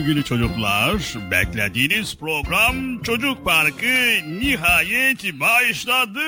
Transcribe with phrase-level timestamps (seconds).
[0.00, 0.96] Sevgili çocuklar
[1.30, 6.20] beklediğiniz program Çocuk Parkı nihayet başladı.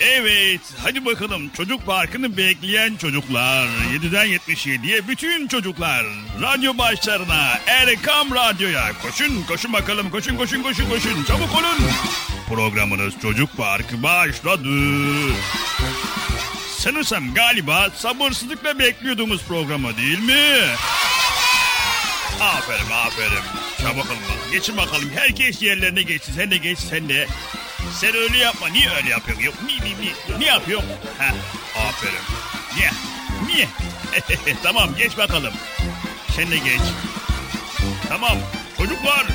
[0.00, 6.06] Evet hadi bakalım Çocuk Parkı'nı bekleyen çocuklar 7'den 77'ye bütün çocuklar
[6.42, 11.90] radyo başlarına Erkam Radyo'ya koşun koşun bakalım koşun koşun koşun koşun çabuk olun.
[12.48, 14.68] Programınız Çocuk Parkı başladı.
[16.78, 20.62] Sanırsam galiba sabırsızlıkla bekliyordunuz programı değil mi?
[22.40, 23.44] Aferin aferin.
[23.82, 24.52] Çabuk olun.
[24.52, 25.10] Geçin bakalım.
[25.14, 26.32] Herkes yerlerine geçsin.
[26.32, 27.26] Sen de geç sen de.
[28.00, 28.68] Sen öyle yapma.
[28.68, 29.44] Niye öyle yapıyorsun?
[29.44, 30.88] Yok, niye, niye, niye, niye yapıyorsun?
[31.18, 31.34] Ha,
[31.88, 32.24] aferin.
[32.76, 32.90] Niye?
[33.46, 33.68] Niye?
[34.62, 35.54] tamam geç bakalım.
[36.36, 36.80] Sen de geç.
[38.08, 38.38] Tamam.
[38.78, 39.26] Çocuklar.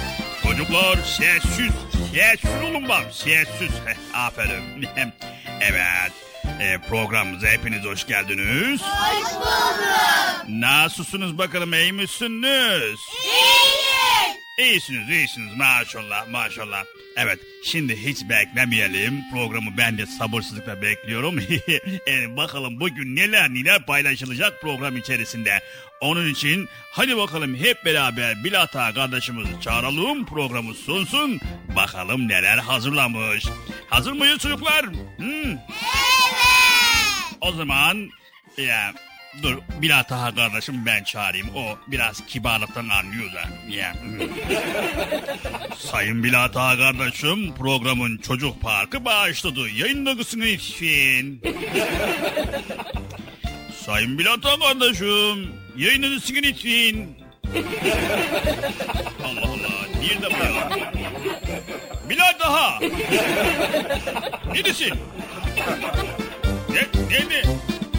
[0.44, 1.72] Çocuklar sessiz.
[2.14, 3.06] Sessiz olun bak.
[3.12, 3.72] Sessiz.
[4.14, 4.88] Aferin.
[5.62, 6.12] evet.
[6.46, 8.82] E, programımıza hepiniz hoş geldiniz.
[8.82, 10.46] Hoş bulduk.
[10.48, 13.00] Nasılsınız bakalım iyi misiniz?
[13.24, 13.91] İyiyiz.
[14.60, 16.84] İyisiniz iyisiniz maşallah maşallah.
[17.16, 19.22] Evet şimdi hiç beklemeyelim.
[19.32, 21.40] Programı ben de sabırsızlıkla bekliyorum.
[22.08, 25.62] e, bakalım bugün neler neler paylaşılacak program içerisinde.
[26.02, 31.40] Onun için hadi bakalım hep beraber Bilata kardeşimizi çağıralım programı sunsun.
[31.76, 33.46] Bakalım neler hazırlamış.
[33.90, 34.86] Hazır mıyız çocuklar?
[35.18, 35.58] Hmm.
[37.42, 38.10] O zaman
[38.58, 38.94] ya
[39.44, 41.48] dur Bilata kardeşim ben çağırayım.
[41.56, 43.44] O biraz kibarlıktan anlıyor da.
[43.94, 44.20] Hmm.
[45.78, 49.70] Sayın Bilata kardeşim programın çocuk parkı başladı.
[49.70, 51.42] Yayınlamasını için.
[53.86, 57.16] Sayın Bilata kardeşim yayınlamasını için.
[59.26, 59.72] Allah Allah.
[60.02, 60.92] Nerede bu ya?
[62.10, 62.80] Bilal daha.
[64.54, 64.94] Neredesin?
[66.70, 67.44] Ne, nerede?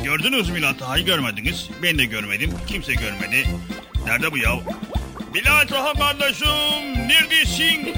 [0.05, 1.71] Gördünüz mü Bilal Taha'yı görmediniz.
[1.83, 2.51] Ben de görmedim.
[2.67, 3.49] Kimse görmedi.
[4.07, 4.51] Nerede bu ya?
[5.35, 6.49] Bilal Taha kardeşim
[7.09, 7.95] neredesin?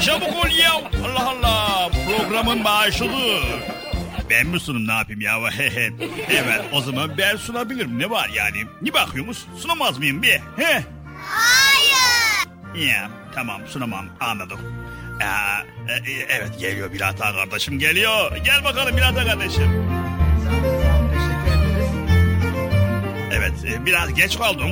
[0.00, 0.72] Çabuk ol ya.
[1.04, 1.90] Allah Allah.
[2.06, 3.40] Programın başladı.
[4.30, 5.38] Ben mi sunum ne yapayım ya?
[6.30, 7.98] evet o zaman ben sunabilirim.
[7.98, 8.64] Ne var yani?
[8.82, 9.46] Ne bakıyorsunuz?
[9.58, 10.40] Sunamaz mıyım bir?
[10.56, 10.84] He?
[11.24, 12.86] Hayır.
[12.86, 14.60] Ya tamam sunamam anladım.
[15.22, 18.36] Aa, e, e, evet geliyor Bilata kardeşim geliyor.
[18.36, 19.86] Gel bakalım Bilata kardeşim.
[23.50, 24.68] Evet e, biraz geç kaldım.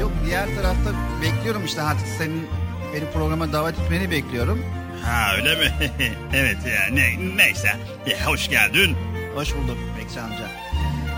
[0.00, 0.90] Yok diğer tarafta
[1.22, 2.46] bekliyorum işte artık senin
[2.94, 4.64] benim programa davet etmeni bekliyorum.
[5.04, 5.72] Ha öyle mi?
[6.34, 7.76] evet ya ne, neyse.
[8.06, 8.96] E, hoş geldin.
[9.34, 10.50] Hoş bulduk Bekçi amca.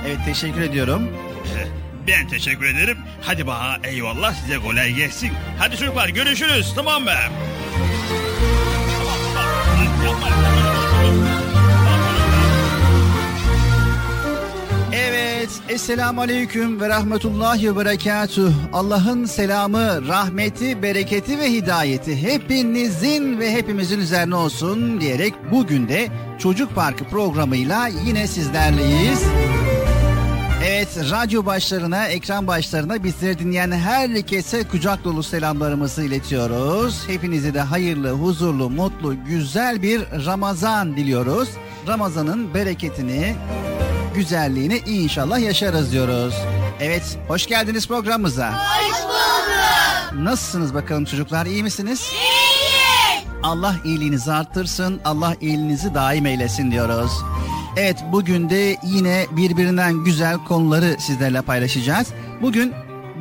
[0.07, 1.03] Evet teşekkür ediyorum.
[1.59, 1.67] E,
[2.09, 2.99] Ben teşekkür ederim.
[3.23, 5.33] Hadi bana eyvallah size kolay gelsin.
[5.59, 7.11] Hadi çocuklar görüşürüz tamam mı?
[8.95, 10.56] Tamam, tamam.
[15.47, 18.53] Evet Esselamu Aleyküm ve Rahmetullahi ve Berekatuh.
[18.73, 26.09] Allah'ın selamı, rahmeti, bereketi ve hidayeti hepinizin ve hepimizin üzerine olsun diyerek bugün de
[26.39, 29.23] Çocuk Parkı programıyla yine sizlerleyiz.
[30.67, 37.09] Evet, radyo başlarına, ekran başlarına bizleri dinleyen herkese kucak dolu selamlarımızı iletiyoruz.
[37.09, 41.49] Hepinize de hayırlı, huzurlu, mutlu, güzel bir Ramazan diliyoruz.
[41.89, 43.35] Ramazan'ın bereketini,
[44.17, 46.35] güzelliğini inşallah yaşarız diyoruz.
[46.81, 48.53] Evet, hoş geldiniz programımıza.
[48.53, 50.25] Hoş bulduk.
[50.25, 52.11] Nasılsınız bakalım çocuklar, iyi misiniz?
[52.13, 52.37] İyiyiz.
[53.43, 57.11] Allah iyiliğinizi arttırsın, Allah iyiliğinizi daim eylesin diyoruz.
[57.77, 62.09] Evet bugün de yine birbirinden güzel konuları sizlerle paylaşacağız.
[62.43, 62.75] Bugün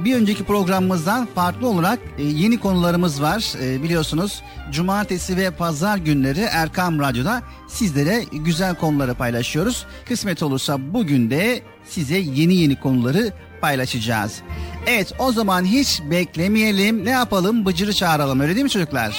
[0.03, 3.53] bir önceki programımızdan farklı olarak e, yeni konularımız var.
[3.61, 9.85] E, biliyorsunuz cumartesi ve pazar günleri Erkam Radyo'da sizlere güzel konuları paylaşıyoruz.
[10.07, 14.41] Kısmet olursa bugün de size yeni yeni konuları paylaşacağız.
[14.87, 19.15] Evet o zaman hiç beklemeyelim ne yapalım Bıcır'ı çağıralım öyle değil mi çocuklar?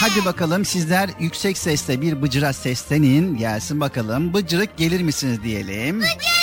[0.00, 4.34] Hadi bakalım sizler yüksek sesle bir bıcıra seslenin gelsin bakalım.
[4.34, 6.00] Bıcırık gelir misiniz diyelim.
[6.00, 6.39] Bıcırık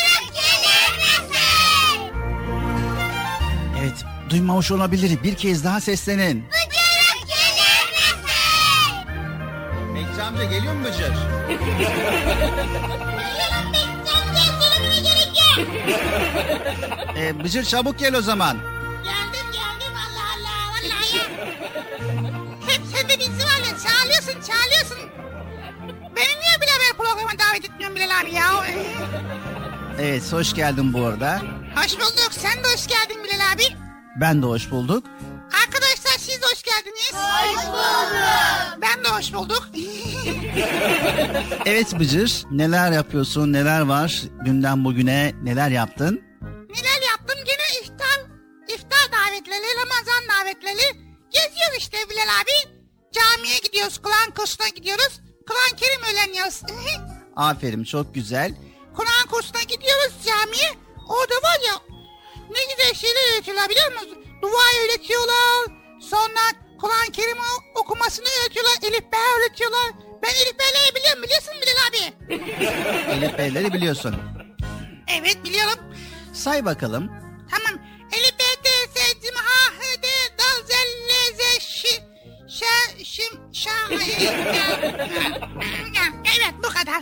[4.29, 6.45] duymamış olabilir bir kez daha seslenin.
[6.47, 8.37] Bıcırık gelir misin?
[10.27, 11.13] amca geliyor mu Bıcır?
[17.17, 18.57] Ee, Bıcır çabuk gel o zaman.
[19.03, 21.23] Geldim geldim Allah Allah vallahi ya.
[22.67, 24.97] Hep sen de bizi var ya çağırıyorsun çağırıyorsun.
[26.15, 28.65] Beni niye beraber programa davet etmiyorsun Bilal abi ya?
[29.99, 31.41] Evet hoş geldin bu arada.
[31.75, 32.29] Hoş bulduk.
[32.31, 33.86] Sen de hoş geldin Bilal abi.
[34.21, 35.03] Ben de hoş bulduk.
[35.65, 37.11] Arkadaşlar siz de hoş geldiniz.
[37.13, 38.81] Hoş bulduk.
[38.81, 39.69] Ben de hoş bulduk.
[41.65, 46.21] Evet Bıcır neler yapıyorsun neler var dünden bugüne neler yaptın?
[46.69, 47.37] Neler yaptım?
[47.45, 48.19] Gene iftar,
[48.67, 51.07] iftar davetleri, Ramazan davetleri.
[51.29, 52.77] Geziyoruz işte Bilal abi.
[53.11, 55.21] Camiye gidiyoruz, Kur'an kursuna gidiyoruz.
[55.47, 56.61] Kur'an Kerim öğreniyoruz.
[57.35, 58.53] Aferin çok güzel.
[58.95, 60.69] Kur'an kursuna gidiyoruz camiye.
[61.09, 61.73] Orada var ya
[62.49, 64.17] ne güzel şeyler öğretiyorlar biliyor musunuz?
[64.41, 65.67] Dua öğretiyorlar.
[66.01, 66.41] Sonra
[66.81, 67.37] Kur'an Kerim
[67.75, 68.73] okumasını öğretiyorlar.
[68.83, 69.91] Elif Bey öğretiyorlar.
[70.23, 72.13] Ben Elif Bey'leri biliyorum biliyorsun Bilal abi.
[73.15, 74.15] Elif Beyleri biliyorsun.
[75.07, 75.79] Evet biliyorum.
[76.33, 77.11] Say bakalım.
[77.51, 77.81] Tamam.
[78.13, 80.69] Elif B, D, S, C, H, H, D, D, Z,
[81.09, 81.87] L, Z, Ş,
[82.49, 82.65] Ş,
[83.05, 83.69] Şim, Ş,
[86.37, 87.01] Evet bu kadar.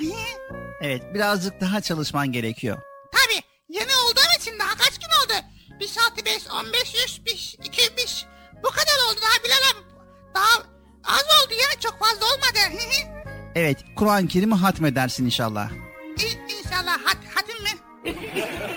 [0.82, 2.78] Evet birazcık daha çalışman gerekiyor.
[3.12, 3.42] Tabii
[3.80, 5.46] yeni olduğum için daha kaç gün oldu?
[5.80, 8.26] 1 6 5 15 100 5 2 5
[8.64, 9.86] bu kadar oldu daha Bilal abi.
[10.36, 10.64] Daha
[11.04, 12.82] az oldu ya çok fazla olmadı.
[13.56, 15.70] Evet Kur'an-ı Kerim'i hatmedersin inşallah.
[16.18, 17.70] İ- İnşallah hat, hatim mi?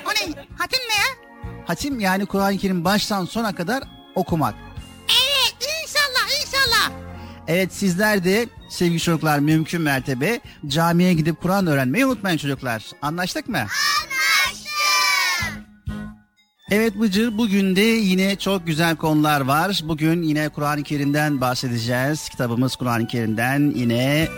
[0.06, 0.44] O ne?
[0.58, 1.28] Hatim ne ya?
[1.66, 3.82] Hatim yani Kur'an-ı Kerim baştan sona kadar
[4.14, 4.54] okumak.
[5.08, 6.90] Evet inşallah inşallah.
[7.48, 12.84] Evet sizler de sevgili çocuklar mümkün mertebe camiye gidip Kur'an öğrenmeyi unutmayın çocuklar.
[13.02, 13.66] Anlaştık mı?
[16.70, 19.80] Evet Bıcır bugün de yine çok güzel konular var.
[19.84, 22.28] Bugün yine Kur'an-ı Kerim'den bahsedeceğiz.
[22.28, 24.28] Kitabımız Kur'an-ı Kerim'den yine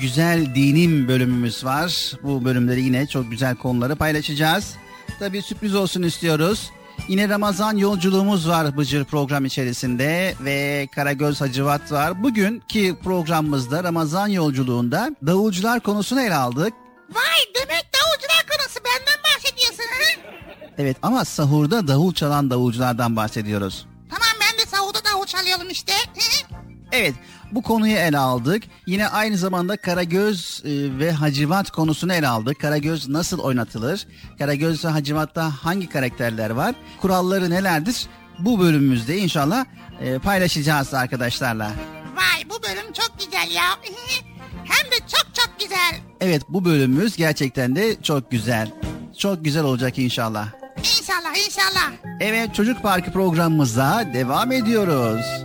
[0.00, 2.12] güzel dinim bölümümüz var.
[2.22, 4.74] Bu bölümleri yine çok güzel konuları paylaşacağız.
[5.18, 6.70] Tabii sürpriz olsun istiyoruz.
[7.08, 12.22] Yine Ramazan yolculuğumuz var Bıcır program içerisinde ve Karagöz Hacivat var.
[12.22, 16.72] Bugünkü programımızda Ramazan yolculuğunda davulcular konusunu ele aldık.
[17.14, 19.23] Vay demek davulcular konusu benden?
[20.78, 23.86] Evet ama sahurda davul çalan davulculardan bahsediyoruz.
[24.10, 25.92] Tamam ben de savuda davul çalıyorum işte.
[26.92, 27.14] Evet
[27.52, 28.62] bu konuyu ele aldık.
[28.86, 32.60] Yine aynı zamanda Karagöz e, ve Hacivat konusunu ele aldık.
[32.60, 34.06] Karagöz nasıl oynatılır?
[34.38, 36.74] Karagöz ve Hacivat'ta hangi karakterler var?
[37.00, 38.06] Kuralları nelerdir?
[38.38, 39.64] Bu bölümümüzde inşallah
[40.00, 41.72] e, paylaşacağız arkadaşlarla.
[42.16, 43.64] Vay bu bölüm çok güzel ya.
[44.64, 46.00] Hem de çok çok güzel.
[46.20, 48.70] Evet bu bölümümüz gerçekten de çok güzel.
[49.18, 50.63] Çok güzel olacak inşallah.
[50.84, 51.92] İnşallah inşallah.
[52.20, 55.44] Evet Çocuk Parkı programımıza devam ediyoruz.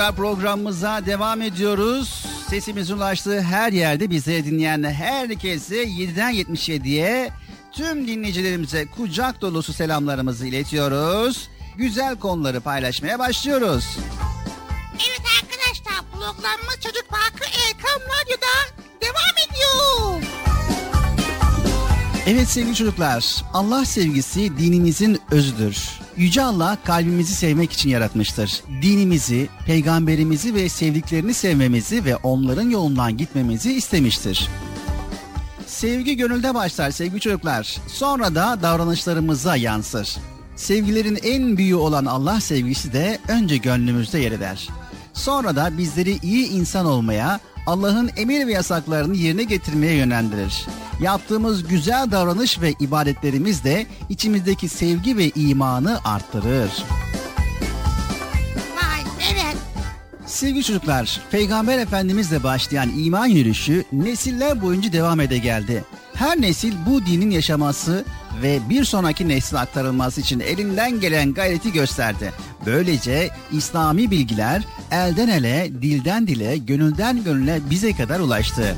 [0.00, 2.26] Çocuklar programımıza devam ediyoruz.
[2.48, 7.30] Sesimizin ulaştığı her yerde bize dinleyen herkese 7'den 77'ye
[7.72, 11.48] tüm dinleyicilerimize kucak dolusu selamlarımızı iletiyoruz.
[11.76, 13.84] Güzel konuları paylaşmaya başlıyoruz.
[14.94, 20.22] Evet arkadaşlar programımız Çocuk Parkı Erkam Radyo'da devam ediyor.
[22.26, 25.99] Evet sevgili çocuklar, Allah sevgisi dinimizin özüdür.
[26.16, 28.62] Yüce Allah kalbimizi sevmek için yaratmıştır.
[28.82, 34.48] Dinimizi, peygamberimizi ve sevdiklerini sevmemizi ve onların yolundan gitmemizi istemiştir.
[35.66, 37.76] Sevgi gönülde başlar sevgili çocuklar.
[37.86, 40.16] Sonra da davranışlarımıza yansır.
[40.56, 44.68] Sevgilerin en büyüğü olan Allah sevgisi de önce gönlümüzde yer eder.
[45.12, 50.66] Sonra da bizleri iyi insan olmaya, Allah'ın emir ve yasaklarını yerine getirmeye yönlendirir.
[51.00, 56.70] Yaptığımız güzel davranış ve ibadetlerimiz de içimizdeki sevgi ve imanı arttırır.
[60.30, 65.84] Sevgili çocuklar, Peygamber Efendimizle başlayan iman yürüyüşü nesiller boyunca devam ede geldi.
[66.14, 68.04] Her nesil bu dinin yaşaması
[68.42, 72.32] ve bir sonraki nesle aktarılması için elinden gelen gayreti gösterdi.
[72.66, 78.76] Böylece İslami bilgiler elden ele, dilden dile, gönülden gönüle bize kadar ulaştı.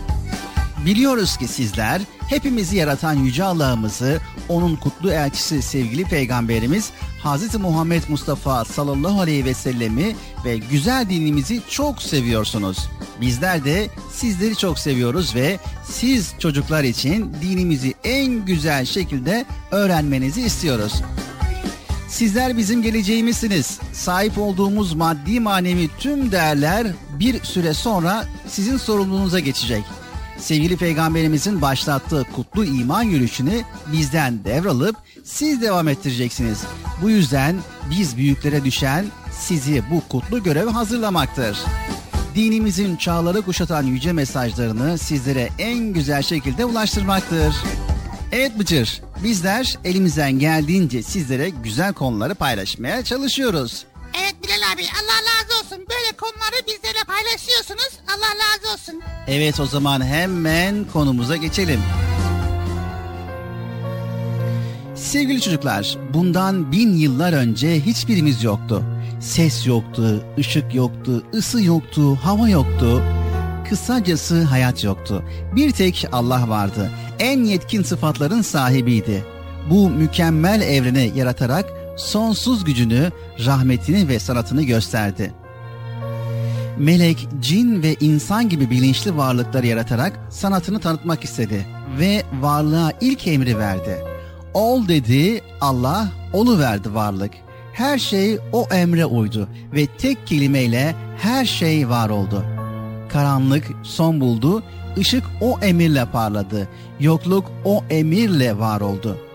[0.87, 6.91] Biliyoruz ki sizler hepimizi yaratan Yüce Allah'ımızı, onun kutlu elçisi sevgili Peygamberimiz
[7.25, 7.55] Hz.
[7.55, 12.79] Muhammed Mustafa sallallahu aleyhi ve sellemi ve güzel dinimizi çok seviyorsunuz.
[13.21, 20.93] Bizler de sizleri çok seviyoruz ve siz çocuklar için dinimizi en güzel şekilde öğrenmenizi istiyoruz.
[22.09, 23.79] Sizler bizim geleceğimizsiniz.
[23.93, 26.87] Sahip olduğumuz maddi manevi tüm değerler
[27.19, 29.85] bir süre sonra sizin sorumluluğunuza geçecek.
[30.43, 36.59] Sevgili peygamberimizin başlattığı kutlu iman yürüyüşünü bizden devralıp siz devam ettireceksiniz.
[37.03, 37.57] Bu yüzden
[37.91, 41.59] biz büyüklere düşen sizi bu kutlu göreve hazırlamaktır.
[42.35, 47.55] Dinimizin çağları kuşatan yüce mesajlarını sizlere en güzel şekilde ulaştırmaktır.
[48.33, 53.85] Evet Bıcır, bizler elimizden geldiğince sizlere güzel konuları paylaşmaya çalışıyoruz.
[54.21, 55.79] Evet Bilal abi Allah razı olsun.
[55.91, 57.91] Böyle konuları bizlerle paylaşıyorsunuz.
[58.09, 59.03] Allah razı olsun.
[59.27, 61.81] Evet o zaman hemen konumuza geçelim.
[64.95, 68.85] Sevgili çocuklar, bundan bin yıllar önce hiçbirimiz yoktu.
[69.21, 73.03] Ses yoktu, ışık yoktu, ısı yoktu, hava yoktu.
[73.69, 75.25] Kısacası hayat yoktu.
[75.57, 76.91] Bir tek Allah vardı.
[77.19, 79.25] En yetkin sıfatların sahibiydi.
[79.71, 83.11] Bu mükemmel evreni yaratarak sonsuz gücünü,
[83.45, 85.33] rahmetini ve sanatını gösterdi.
[86.79, 91.67] Melek, cin ve insan gibi bilinçli varlıkları yaratarak sanatını tanıtmak istedi
[91.99, 94.05] ve varlığa ilk emri verdi.
[94.55, 97.33] Ol dedi, Allah olu verdi varlık.
[97.73, 102.45] Her şey o emre uydu ve tek kelimeyle her şey var oldu.
[103.09, 104.63] Karanlık son buldu,
[104.99, 106.69] ışık o emirle parladı,
[107.01, 109.32] yokluk o emirle var oldu.''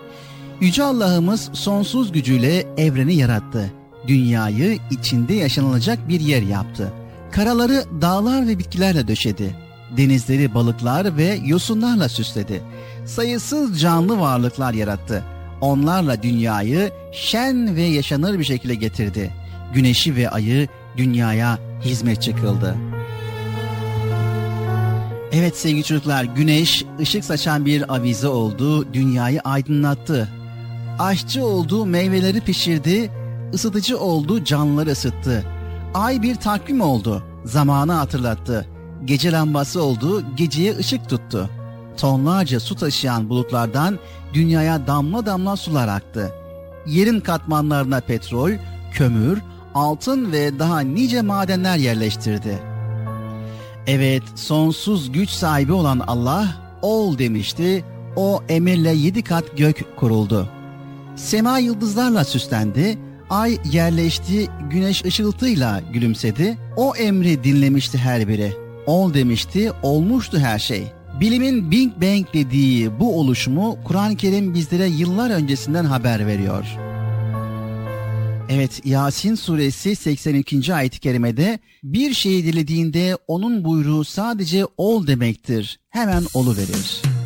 [0.60, 3.72] Yüce Allah'ımız sonsuz gücüyle evreni yarattı.
[4.08, 6.92] Dünyayı içinde yaşanılacak bir yer yaptı.
[7.30, 9.56] Karaları dağlar ve bitkilerle döşedi.
[9.96, 12.62] Denizleri balıklar ve yosunlarla süsledi.
[13.06, 15.24] Sayısız canlı varlıklar yarattı.
[15.60, 19.30] Onlarla dünyayı şen ve yaşanır bir şekilde getirdi.
[19.74, 22.76] Güneşi ve ayı dünyaya hizmetçi kıldı.
[25.32, 30.28] Evet sevgili çocuklar, güneş ışık saçan bir avize oldu, dünyayı aydınlattı.
[30.98, 33.10] Aşçı oldu, meyveleri pişirdi,
[33.54, 35.44] ısıtıcı oldu, canlıları ısıttı.
[35.94, 38.68] Ay bir takvim oldu, zamanı hatırlattı.
[39.04, 41.50] Gece lambası oldu, geceye ışık tuttu.
[41.96, 43.98] Tonlarca su taşıyan bulutlardan
[44.34, 46.34] dünyaya damla damla sular aktı.
[46.86, 48.50] Yerin katmanlarına petrol,
[48.92, 49.38] kömür,
[49.74, 52.58] altın ve daha nice madenler yerleştirdi.
[53.86, 56.48] Evet, sonsuz güç sahibi olan Allah
[56.82, 57.84] ol demişti.
[58.16, 60.48] O emirle yedi kat gök kuruldu.
[61.18, 62.98] Sema yıldızlarla süslendi,
[63.30, 66.58] ay yerleşti, güneş ışıltıyla gülümsedi.
[66.76, 68.52] O emri dinlemişti her biri.
[68.86, 70.84] Ol demişti, olmuştu her şey.
[71.20, 76.64] Bilimin Big Bang dediği bu oluşumu Kur'an-ı Kerim bizlere yıllar öncesinden haber veriyor.
[78.50, 80.74] Evet Yasin suresi 82.
[80.74, 85.80] ayet-i kerimede bir şeyi dilediğinde onun buyruğu sadece ol demektir.
[85.88, 87.17] Hemen olu verir.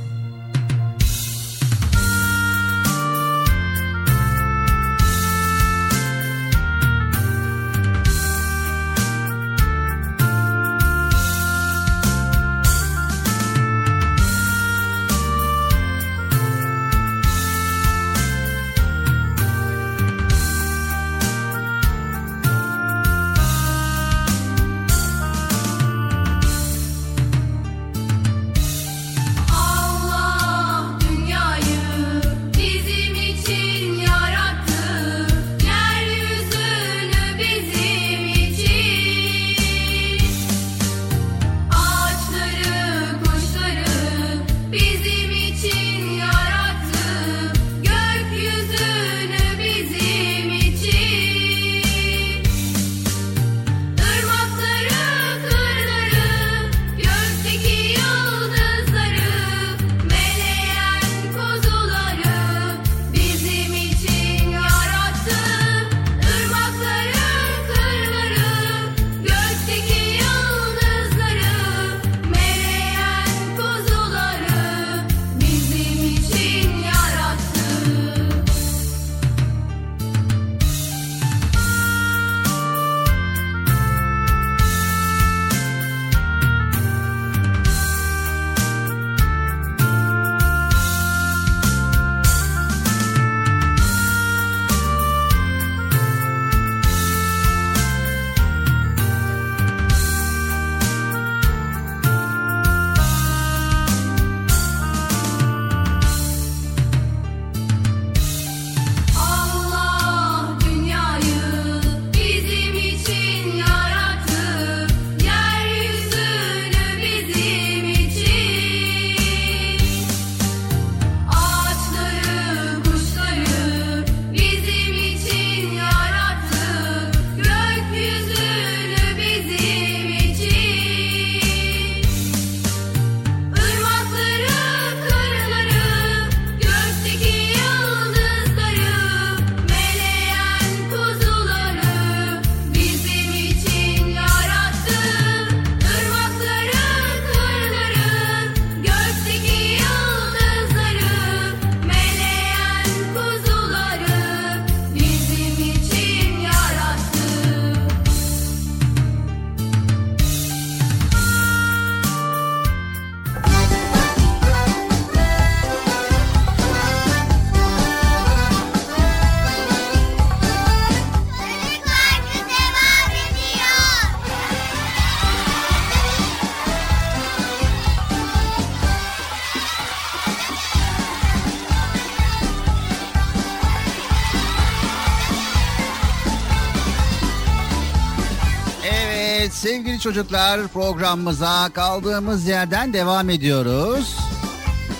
[189.83, 194.16] Sevgili çocuklar programımıza kaldığımız yerden devam ediyoruz.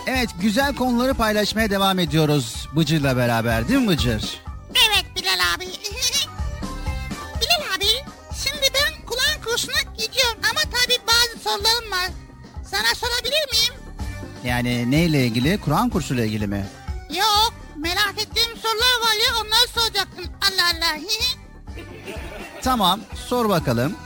[0.07, 4.41] Evet güzel konuları paylaşmaya devam ediyoruz Bıcır'la beraber değil mi Bıcır?
[4.71, 5.65] Evet Bilal abi.
[7.41, 7.87] Bilal abi
[8.45, 12.11] şimdi ben Kur'an kursuna gidiyorum ama tabii bazı sorularım var.
[12.71, 13.75] Sana sorabilir miyim?
[14.45, 15.61] Yani neyle ilgili?
[15.61, 16.67] Kur'an kursuyla ilgili mi?
[17.11, 20.25] Yok merak ettiğim sorular var ya onları soracaktım.
[20.43, 21.01] Allah Allah.
[22.63, 23.97] Tamam sor bakalım.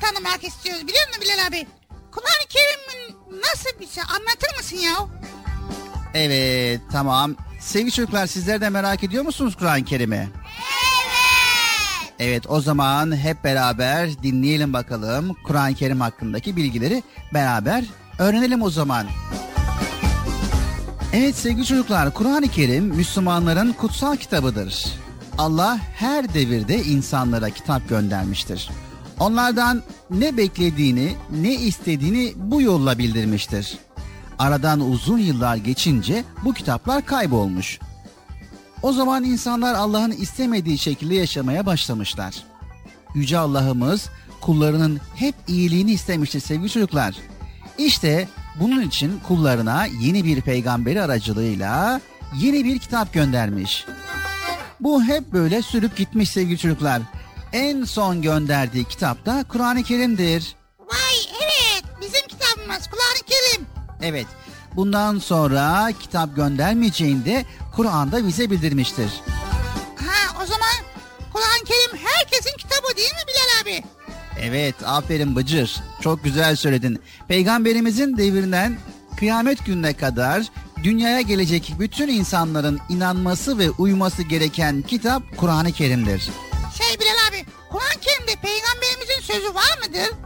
[0.00, 1.66] Tanımak istiyoruz biliyor musun Bilal abi?
[2.12, 4.96] Kur'an-ı Kerim'in nasıl bir şey anlatır mısın ya?
[6.14, 7.34] Evet tamam.
[7.60, 10.14] Sevgili çocuklar sizler de merak ediyor musunuz Kur'an-ı Kerim'i?
[10.16, 10.30] Evet.
[12.18, 17.02] Evet o zaman hep beraber dinleyelim bakalım Kur'an-ı Kerim hakkındaki bilgileri
[17.34, 17.84] beraber
[18.18, 19.06] öğrenelim o zaman.
[21.12, 24.86] Evet sevgili çocuklar Kur'an-ı Kerim Müslümanların kutsal kitabıdır.
[25.38, 28.70] Allah her devirde insanlara kitap göndermiştir.
[29.20, 33.78] Onlardan ne beklediğini, ne istediğini bu yolla bildirmiştir.
[34.38, 37.78] Aradan uzun yıllar geçince bu kitaplar kaybolmuş.
[38.82, 42.34] O zaman insanlar Allah'ın istemediği şekilde yaşamaya başlamışlar.
[43.14, 44.08] Yüce Allah'ımız
[44.40, 47.14] kullarının hep iyiliğini istemiştir sevgili çocuklar.
[47.78, 48.28] İşte
[48.60, 52.00] bunun için kullarına yeni bir peygamberi aracılığıyla
[52.40, 53.84] yeni bir kitap göndermiş.
[54.80, 57.02] Bu hep böyle sürüp gitmiş sevgili çocuklar.
[57.56, 60.56] En son gönderdiği kitap da Kur'an-ı Kerim'dir.
[60.78, 63.66] Vay evet bizim kitabımız Kur'an-ı Kerim.
[64.02, 64.26] Evet,
[64.76, 67.44] bundan sonra kitap göndermeyeceğini de
[67.76, 69.10] Kur'an'da bize bildirmiştir.
[69.96, 70.76] Ha o zaman
[71.32, 73.84] Kur'an-ı Kerim herkesin kitabı değil mi Bilal abi?
[74.40, 75.76] Evet, aferin Bıcır.
[76.00, 77.00] Çok güzel söyledin.
[77.28, 78.78] Peygamberimizin devrinden
[79.18, 80.42] kıyamet gününe kadar
[80.82, 86.30] dünyaya gelecek bütün insanların inanması ve uyması gereken kitap Kur'an-ı Kerim'dir.
[86.78, 86.98] Şey
[87.76, 90.16] Kur'an-ı Kerim'de peygamberimizin sözü var mıdır?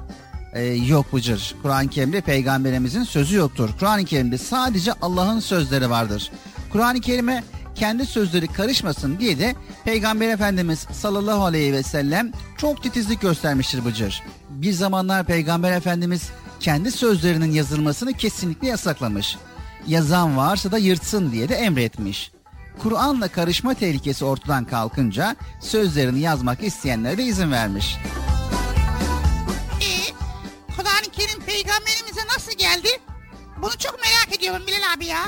[0.52, 1.54] Ee, yok Bıcır.
[1.62, 3.70] Kur'an-ı Kerim'de peygamberimizin sözü yoktur.
[3.80, 6.30] Kur'an-ı Kerim'de sadece Allah'ın sözleri vardır.
[6.72, 13.20] Kur'an-ı Kerim'e kendi sözleri karışmasın diye de Peygamber Efendimiz sallallahu aleyhi ve sellem çok titizlik
[13.20, 14.22] göstermiştir Bıcır.
[14.50, 19.36] Bir zamanlar Peygamber Efendimiz kendi sözlerinin yazılmasını kesinlikle yasaklamış.
[19.86, 22.32] Yazan varsa da yırtsın diye de emretmiş.
[22.82, 27.96] Kur'an'la karışma tehlikesi ortadan kalkınca sözlerini yazmak isteyenlere de izin vermiş.
[29.80, 30.12] Ee,
[30.76, 32.88] Kur'an-ı Kerim peygamberimize nasıl geldi?
[33.62, 35.22] Bunu çok merak ediyorum Bilal abi ya.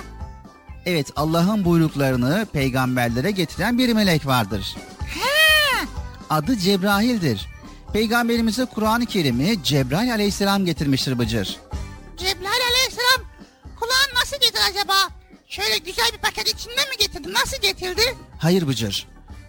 [0.86, 4.76] Evet Allah'ın buyruklarını peygamberlere getiren bir melek vardır.
[5.06, 5.86] He,
[6.30, 7.48] Adı Cebrail'dir.
[7.92, 11.56] Peygamberimize Kur'an-ı Kerim'i Cebrail aleyhisselam getirmiştir Bıcır.
[12.16, 13.20] Cebrail aleyhisselam
[13.80, 15.21] Kur'an nasıl getirdi acaba?
[15.52, 17.32] Şöyle güzel bir paket içinde mi getirdi?
[17.32, 18.00] Nasıl getirdi?
[18.38, 19.06] Hayır Bıcır.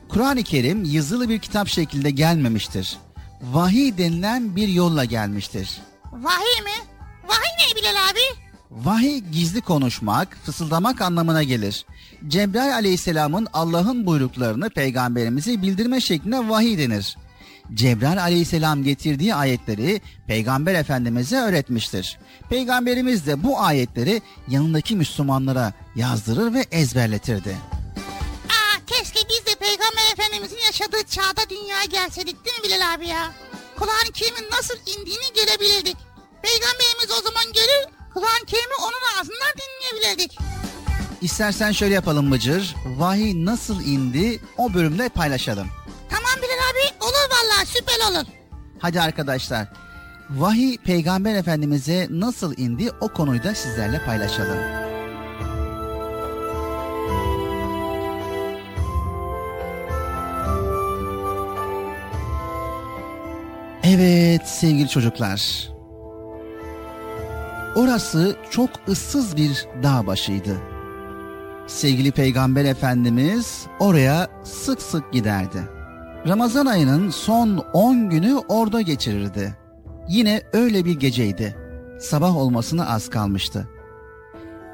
[0.09, 2.97] Kur'an-ı Kerim yazılı bir kitap şeklinde gelmemiştir.
[3.41, 5.81] Vahiy denilen bir yolla gelmiştir.
[6.11, 6.87] Vahiy mi?
[7.27, 8.19] Vahiy ne Bilal abi?
[8.71, 11.85] Vahiy gizli konuşmak, fısıldamak anlamına gelir.
[12.27, 17.17] Cebrail aleyhisselamın Allah'ın buyruklarını peygamberimize bildirme şekline vahiy denir.
[17.73, 22.19] Cebrail aleyhisselam getirdiği ayetleri peygamber efendimize öğretmiştir.
[22.49, 27.57] Peygamberimiz de bu ayetleri yanındaki Müslümanlara yazdırır ve ezberletirdi.
[28.49, 33.31] Aa keşke biz de peygamber efendimizin yaşadığı çağda dünyaya gelseydik değil mi Bilal abi ya?
[33.79, 35.97] Kur'an-ı Kerim'in nasıl indiğini görebilirdik.
[36.41, 40.37] Peygamberimiz o zaman gelir Kur'an-ı Kerim'i onun ağzından dinleyebilirdik.
[41.21, 45.67] İstersen şöyle yapalım Bıcır, vahiy nasıl indi o bölümde paylaşalım.
[46.09, 46.72] Tamam Bilal
[47.03, 48.27] olur vallahi süper olur.
[48.79, 49.67] Hadi arkadaşlar,
[50.29, 54.83] vahiy peygamber efendimize nasıl indi o konuyu da sizlerle paylaşalım.
[63.83, 65.69] Evet sevgili çocuklar.
[67.75, 70.57] Orası çok ıssız bir dağ başıydı.
[71.67, 75.72] Sevgili Peygamber Efendimiz oraya sık sık giderdi.
[76.27, 79.55] Ramazan ayının son 10 günü orada geçirirdi.
[80.09, 81.55] Yine öyle bir geceydi.
[81.99, 83.67] Sabah olmasına az kalmıştı.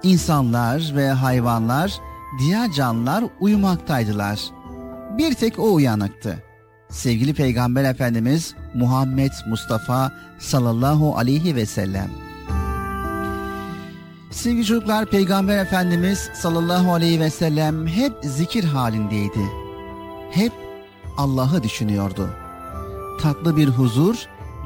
[0.04, 1.94] İnsanlar ve hayvanlar,
[2.40, 4.40] diğer canlılar uyumaktaydılar.
[5.18, 6.44] Bir tek o uyanıktı.
[6.90, 12.10] Sevgili Peygamber Efendimiz Muhammed Mustafa sallallahu aleyhi ve sellem.
[14.32, 19.44] Sevgili çocuklar Peygamber Efendimiz sallallahu aleyhi ve sellem hep zikir halindeydi.
[20.32, 20.68] Hep
[21.19, 22.29] Allah'ı düşünüyordu.
[23.21, 24.15] Tatlı bir huzur,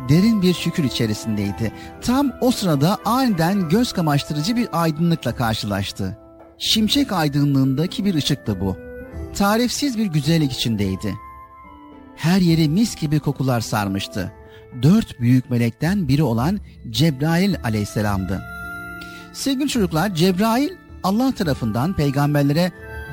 [0.09, 1.71] derin bir şükür içerisindeydi.
[2.01, 6.17] Tam o sırada aniden göz kamaştırıcı bir aydınlıkla karşılaştı.
[6.57, 8.77] Şimşek aydınlığındaki bir ışıktı bu.
[9.35, 11.15] Tarifsiz bir güzellik içindeydi.
[12.15, 14.31] Her yeri mis gibi kokular sarmıştı.
[14.81, 18.41] Dört büyük melekten biri olan Cebrail aleyhisselamdı.
[19.33, 20.69] Sevgili çocuklar Cebrail
[21.03, 22.71] Allah tarafından peygamberlere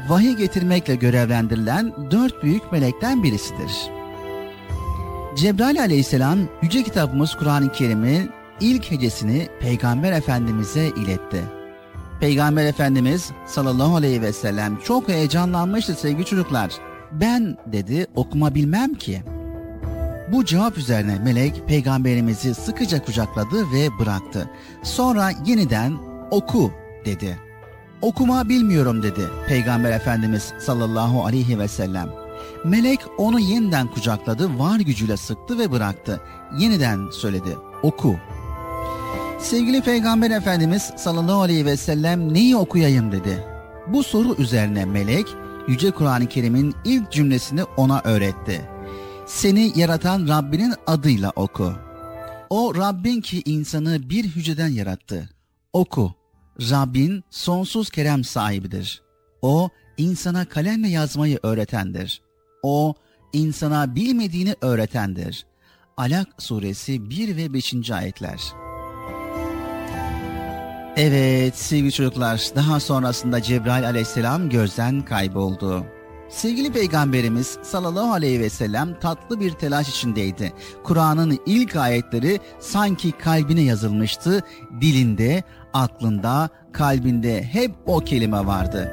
[0.08, 3.72] vahiy getirmekle görevlendirilen dört büyük melekten birisidir.
[5.36, 11.44] Cebrail aleyhisselam yüce kitabımız Kur'an-ı Kerim'in ilk hecesini Peygamber Efendimiz'e iletti.
[12.20, 16.70] Peygamber Efendimiz sallallahu aleyhi ve sellem çok heyecanlanmıştı sevgili çocuklar.
[17.12, 19.22] Ben dedi okuma bilmem ki.
[20.32, 24.50] Bu cevap üzerine melek peygamberimizi sıkıca kucakladı ve bıraktı.
[24.82, 25.92] Sonra yeniden
[26.30, 26.72] oku
[27.04, 27.49] dedi.
[28.02, 32.08] Okuma bilmiyorum dedi Peygamber Efendimiz sallallahu aleyhi ve sellem.
[32.64, 36.20] Melek onu yeniden kucakladı, var gücüyle sıktı ve bıraktı.
[36.58, 38.16] Yeniden söyledi, oku.
[39.38, 43.44] Sevgili Peygamber Efendimiz sallallahu aleyhi ve sellem neyi okuyayım dedi.
[43.86, 45.26] Bu soru üzerine melek
[45.68, 48.60] Yüce Kur'an-ı Kerim'in ilk cümlesini ona öğretti.
[49.26, 51.72] Seni yaratan Rabbinin adıyla oku.
[52.50, 55.30] O Rabbin ki insanı bir hücreden yarattı.
[55.72, 56.19] Oku.
[56.60, 59.02] Rabbin sonsuz kerem sahibidir.
[59.42, 62.22] O insana kalemle yazmayı öğretendir.
[62.62, 62.94] O
[63.32, 65.46] insana bilmediğini öğretendir.
[65.96, 67.90] Alak suresi 1 ve 5.
[67.90, 68.40] ayetler.
[70.96, 75.86] Evet sevgili çocuklar daha sonrasında Cebrail aleyhisselam gözden kayboldu.
[76.30, 80.52] Sevgili peygamberimiz sallallahu aleyhi ve sellem tatlı bir telaş içindeydi.
[80.84, 84.42] Kur'an'ın ilk ayetleri sanki kalbine yazılmıştı.
[84.80, 88.92] Dilinde, aklında, kalbinde hep o kelime vardı.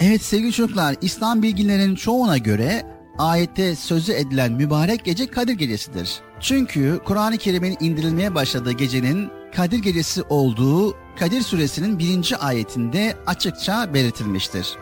[0.00, 2.86] Evet sevgili çocuklar İslam bilginlerinin çoğuna göre
[3.18, 6.20] ayette sözü edilen mübarek gece Kadir Gecesi'dir.
[6.40, 14.76] Çünkü Kur'an-ı Kerim'in indirilmeye başladığı gecenin Kadir Gecesi olduğu Kadir Suresinin birinci ayetinde açıkça belirtilmiştir.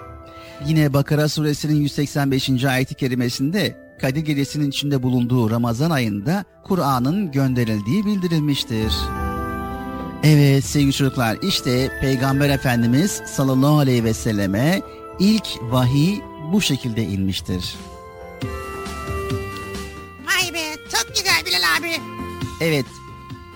[0.67, 2.65] Yine Bakara Suresinin 185.
[2.65, 8.93] ayeti kerimesinde Kadir Gecesi'nin içinde bulunduğu Ramazan ayında Kur'an'ın gönderildiği bildirilmiştir.
[10.23, 14.83] Evet sevgili çocuklar işte Peygamber Efendimiz sallallahu aleyhi ve selleme
[15.19, 16.21] ilk vahiy
[16.53, 17.77] bu şekilde inmiştir.
[20.27, 21.93] Vay be çok güzel Bilal abi.
[22.61, 23.02] Evet.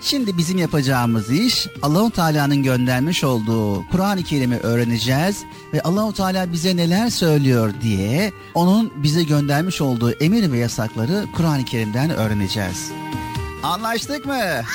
[0.01, 6.75] Şimdi bizim yapacağımız iş Allahu Teala'nın göndermiş olduğu Kur'an-ı Kerim'i öğreneceğiz ve Allahu Teala bize
[6.77, 12.91] neler söylüyor diye onun bize göndermiş olduğu emir ve yasakları Kur'an-ı Kerim'den öğreneceğiz.
[13.63, 14.33] Anlaştık mı?
[14.33, 14.67] Anlaştık.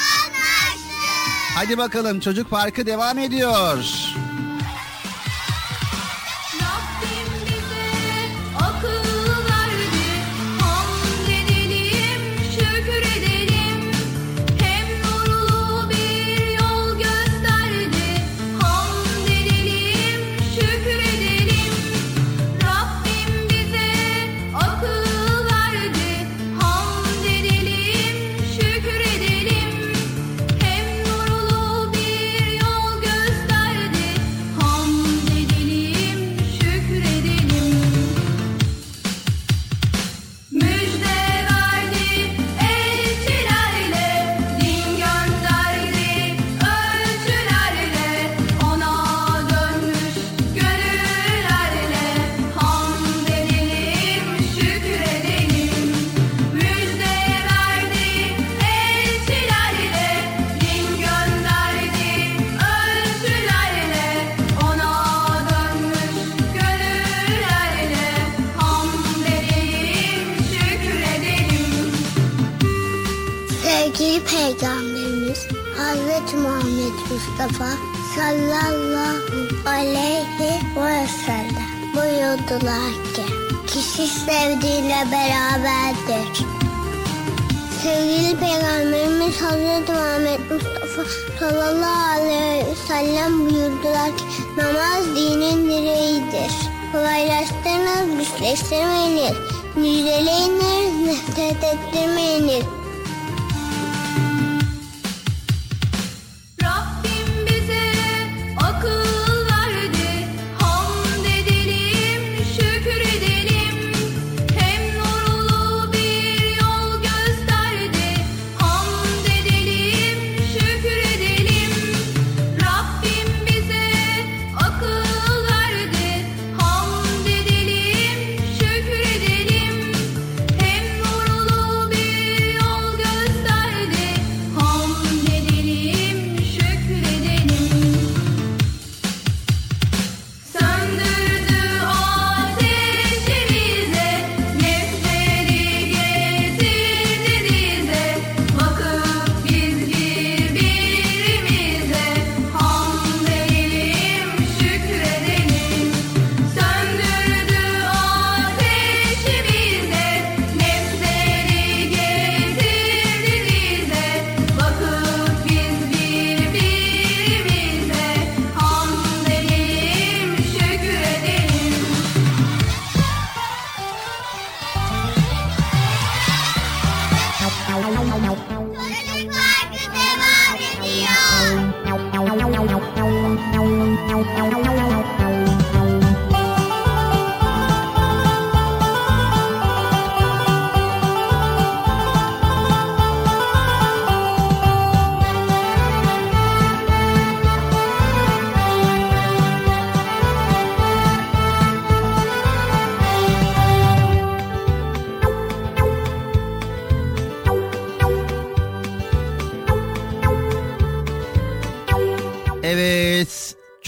[1.55, 3.85] Hadi bakalım çocuk parkı devam ediyor.
[78.17, 80.27] Sallallahu aleyhi
[80.79, 83.25] ve sellem buyurdular ki
[83.67, 86.47] kişi sevdiğiyle beraberdir.
[87.83, 91.03] Sevgili Peygamberimiz Hazreti Muhammed Mustafa
[91.39, 94.25] sallallahu aleyhi ve sellem buyurdular ki
[94.57, 96.53] namaz dinin direğidir.
[96.93, 99.37] Kolaylaştırınız, güçleştirmeyiniz.
[99.77, 102.82] Müjdeleyiniz, nefret ettirmeyiniz.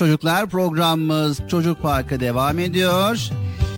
[0.04, 3.30] Çocuklar programımız Çocuk Parkı devam ediyor.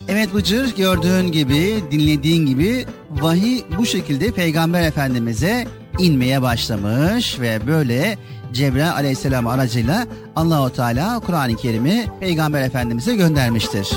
[0.09, 5.67] Evet Bıcır gördüğün gibi dinlediğin gibi vahiy bu şekilde Peygamber Efendimiz'e
[5.99, 8.19] inmeye başlamış ve böyle
[8.53, 13.89] Cebrail aleyhisselam aracıyla Allahu Teala Kur'an-ı Kerim'i Peygamber Efendimiz'e göndermiştir.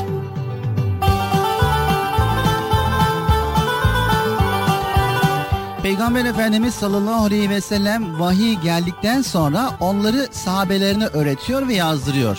[6.00, 12.38] Peygamber Efendimiz sallallahu aleyhi ve sellem vahiy geldikten sonra onları sahabelerine öğretiyor ve yazdırıyor.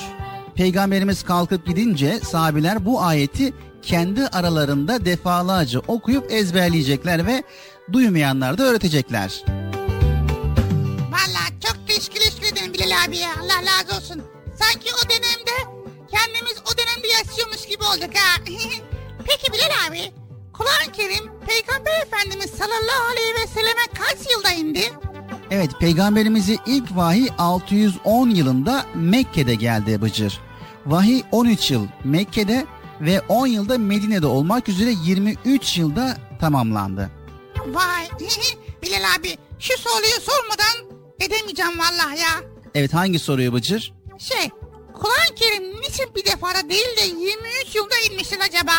[0.55, 7.42] Peygamberimiz kalkıp gidince sahabeler bu ayeti kendi aralarında defalarca okuyup ezberleyecekler ve
[7.92, 9.42] duymayanlar da öğretecekler.
[11.11, 13.31] Valla çok teşekkür ederim Bilal abi ya.
[13.42, 14.23] Allah razı olsun.
[14.59, 18.42] Sanki o dönemde kendimiz o dönemde yaşıyormuş gibi olduk ha.
[19.27, 20.19] Peki Bilal abi,
[20.61, 24.92] Kur'an-ı Kerim Peygamber Efendimiz sallallahu aleyhi ve selleme kaç yılda indi?
[25.51, 30.40] Evet peygamberimizi ilk vahiy 610 yılında Mekke'de geldi Bıcır.
[30.87, 32.66] Vahiy 13 yıl Mekke'de
[33.01, 37.11] ve 10 yılda Medine'de olmak üzere 23 yılda tamamlandı.
[37.66, 38.09] Vay
[38.83, 42.40] Bilal abi şu soruyu sormadan edemeyeceğim vallahi ya.
[42.75, 43.92] Evet hangi soruyu Bıcır?
[44.19, 44.50] Şey
[44.94, 48.73] Kur'an-ı Kerim niçin bir defada değil de 23 yılda inmiştir acaba?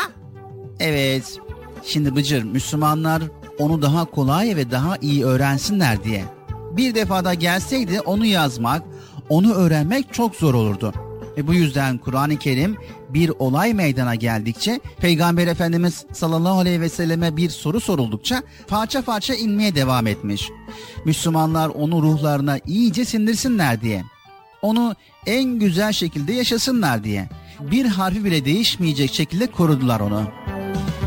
[0.79, 1.39] Evet.
[1.85, 3.23] Şimdi Bıcır Müslümanlar
[3.59, 6.25] onu daha kolay ve daha iyi öğrensinler diye.
[6.71, 8.83] Bir defada gelseydi onu yazmak,
[9.29, 10.93] onu öğrenmek çok zor olurdu.
[11.37, 12.77] Ve bu yüzden Kur'an-ı Kerim
[13.09, 19.33] bir olay meydana geldikçe Peygamber Efendimiz sallallahu aleyhi ve selleme bir soru soruldukça parça parça
[19.33, 20.49] inmeye devam etmiş.
[21.05, 24.03] Müslümanlar onu ruhlarına iyice sindirsinler diye.
[24.61, 27.29] Onu en güzel şekilde yaşasınlar diye.
[27.59, 30.23] Bir harfi bile değişmeyecek şekilde korudular onu.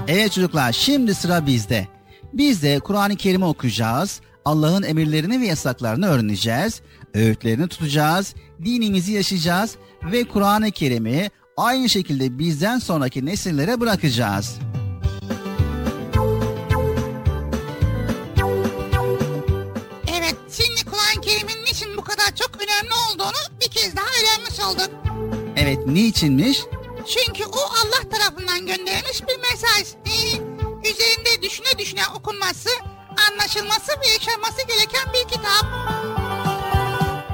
[0.09, 1.89] Evet çocuklar şimdi sıra bizde.
[2.33, 4.21] Biz de Kur'an-ı Kerim'i okuyacağız.
[4.45, 6.81] Allah'ın emirlerini ve yasaklarını öğreneceğiz.
[7.15, 8.35] Öğütlerini tutacağız.
[8.65, 9.77] Dinimizi yaşayacağız.
[10.13, 14.59] Ve Kur'an-ı Kerim'i aynı şekilde bizden sonraki nesillere bırakacağız.
[20.19, 24.91] Evet şimdi Kur'an-ı Kerim'in niçin bu kadar çok önemli olduğunu bir kez daha öğrenmiş olduk.
[25.57, 26.61] Evet niçinmiş?
[27.07, 29.95] Çünkü o Allah tarafından gönderilmiş bir mesaj.
[30.07, 30.55] Ee,
[30.91, 32.69] üzerinde düşüne düşüne okunması,
[33.31, 35.67] anlaşılması ve yaşanması gereken bir kitap.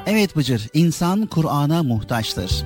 [0.07, 2.65] Evet Bıcır, insan Kur'an'a muhtaçtır.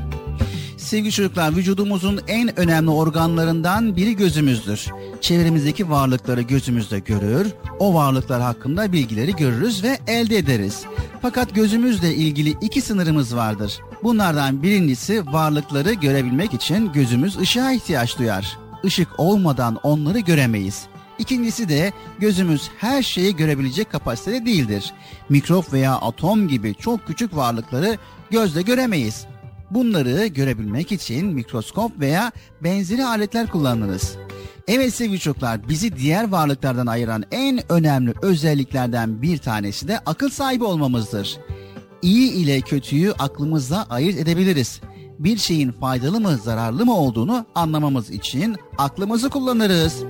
[0.79, 4.87] Sevgili çocuklar, vücudumuzun en önemli organlarından biri gözümüzdür.
[5.21, 7.47] Çevremizdeki varlıkları gözümüzde görür,
[7.79, 10.85] o varlıklar hakkında bilgileri görürüz ve elde ederiz.
[11.23, 13.81] Fakat gözümüzle ilgili iki sınırımız vardır.
[14.05, 18.59] Bunlardan birincisi varlıkları görebilmek için gözümüz ışığa ihtiyaç duyar.
[18.83, 20.87] Işık olmadan onları göremeyiz.
[21.19, 24.93] İkincisi de gözümüz her şeyi görebilecek kapasitede değildir.
[25.29, 27.99] Mikrop veya atom gibi çok küçük varlıkları
[28.31, 29.27] gözle göremeyiz.
[29.71, 32.33] Bunları görebilmek için mikroskop veya
[32.63, 34.17] benzeri aletler kullanırız.
[34.69, 40.65] Evet sevgili çocuklar, bizi diğer varlıklardan ayıran en önemli özelliklerden bir tanesi de akıl sahibi
[40.65, 41.39] olmamızdır.
[42.05, 44.81] İyi ile kötüyü aklımızla ayırt edebiliriz.
[45.19, 50.03] Bir şeyin faydalı mı zararlı mı olduğunu anlamamız için aklımızı kullanırız.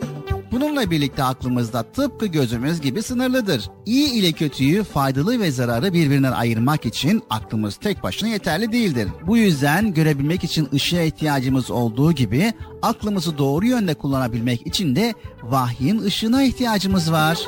[0.52, 3.70] Bununla birlikte aklımızda tıpkı gözümüz gibi sınırlıdır.
[3.86, 9.08] İyi ile kötüyü, faydalı ve zararı birbirinden ayırmak için aklımız tek başına yeterli değildir.
[9.26, 15.98] Bu yüzden görebilmek için ışığa ihtiyacımız olduğu gibi aklımızı doğru yönde kullanabilmek için de vahyin
[15.98, 17.46] ışığına ihtiyacımız var.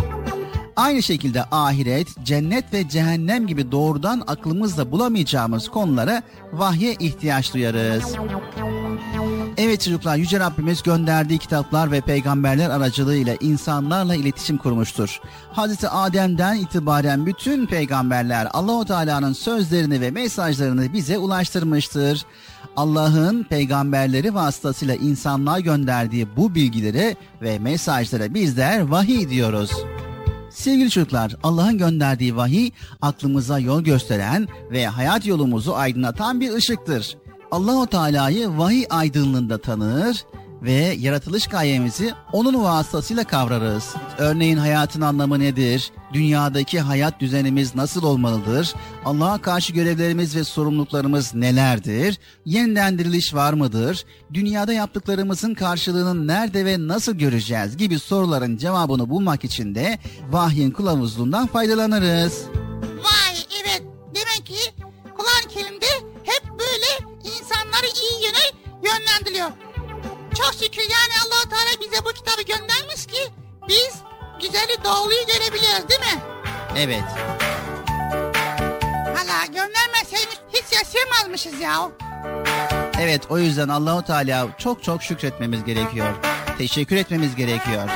[0.76, 6.22] Aynı şekilde ahiret, cennet ve cehennem gibi doğrudan aklımızla bulamayacağımız konulara
[6.52, 8.14] vahye ihtiyaç duyarız.
[9.56, 15.20] Evet çocuklar Yüce Rabbimiz gönderdiği kitaplar ve peygamberler aracılığıyla insanlarla iletişim kurmuştur.
[15.52, 22.26] Hazreti Adem'den itibaren bütün peygamberler Allahu Teala'nın sözlerini ve mesajlarını bize ulaştırmıştır.
[22.76, 29.70] Allah'ın peygamberleri vasıtasıyla insanlığa gönderdiği bu bilgileri ve mesajlara bizler vahiy diyoruz.
[30.56, 32.70] Sevgili çocuklar, Allah'ın gönderdiği vahiy
[33.02, 37.16] aklımıza yol gösteren ve hayat yolumuzu aydınlatan bir ışıktır.
[37.50, 40.24] Allahu Teala'yı vahiy aydınlığında tanır
[40.62, 43.94] ve yaratılış gayemizi onun vasıtasıyla kavrarız.
[44.18, 45.90] Örneğin hayatın anlamı nedir?
[46.12, 48.74] Dünyadaki hayat düzenimiz nasıl olmalıdır?
[49.04, 52.18] Allah'a karşı görevlerimiz ve sorumluluklarımız nelerdir?
[52.44, 54.04] Yeniden diriliş var mıdır?
[54.34, 59.98] Dünyada yaptıklarımızın karşılığını nerede ve nasıl göreceğiz gibi soruların cevabını bulmak için de
[60.30, 62.42] vahyin kılavuzluğundan faydalanırız.
[62.82, 63.82] Vay evet
[64.14, 64.74] demek ki
[65.16, 65.86] Kur'an-ı Kerim'de
[66.24, 69.65] hep böyle insanları iyi yöne yönlendiriyor.
[70.38, 73.32] Çok şükür yani allah Teala bize bu kitabı göndermiş ki
[73.68, 73.94] biz
[74.40, 76.22] güzeli doğruyu görebiliyoruz değil mi?
[76.76, 77.04] Evet.
[79.16, 81.90] Hala göndermeseymiş hiç yaşayamazmışız ya.
[83.00, 86.14] Evet o yüzden Allahu Teala çok çok şükretmemiz gerekiyor.
[86.58, 87.88] Teşekkür etmemiz gerekiyor.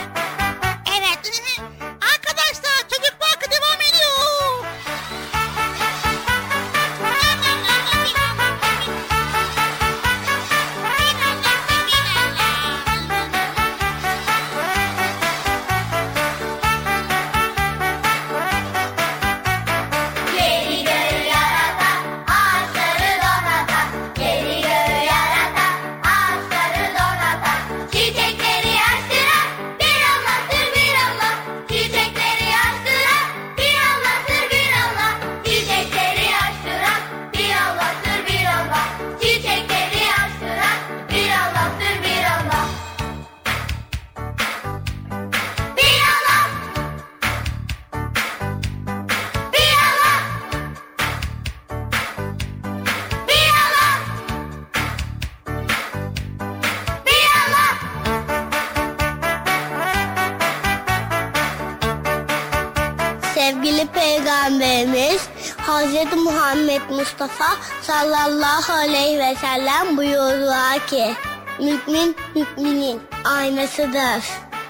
[63.40, 65.28] Sevgili Peygamberimiz
[65.58, 66.16] Hz.
[66.24, 71.14] Muhammed Mustafa sallallahu aleyhi ve sellem buyurdular ki
[71.58, 74.24] Mümin müminin aynasıdır.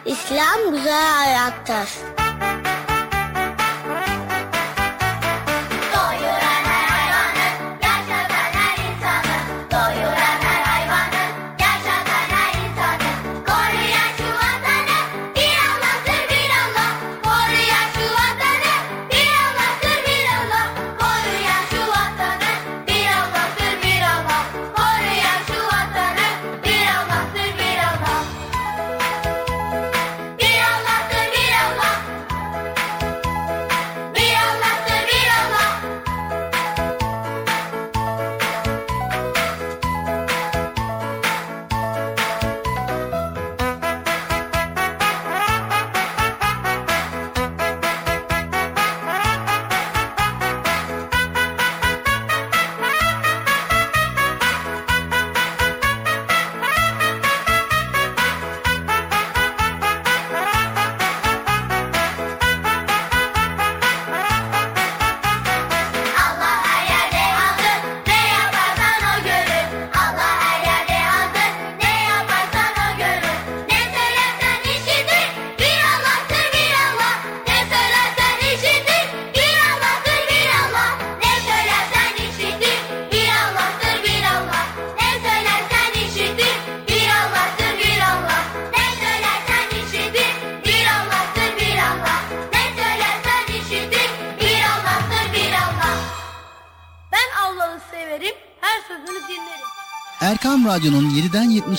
[0.05, 2.10] İslam güzel hayattır.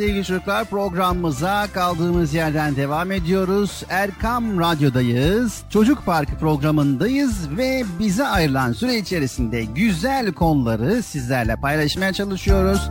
[0.00, 3.82] Sevgili çocuklar programımıza kaldığımız yerden devam ediyoruz.
[3.88, 5.62] Erkam Radyo'dayız.
[5.70, 12.90] Çocuk Parkı programındayız ve bize ayrılan süre içerisinde güzel konuları sizlerle paylaşmaya çalışıyoruz.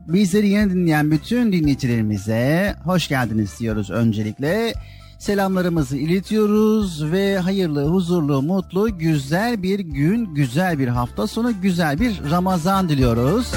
[0.00, 4.72] Bizleri yeni dinleyen bütün dinleyicilerimize hoş geldiniz diyoruz öncelikle.
[5.18, 12.30] Selamlarımızı iletiyoruz ve hayırlı, huzurlu, mutlu, güzel bir gün, güzel bir hafta sonu, güzel bir
[12.30, 13.52] Ramazan diliyoruz.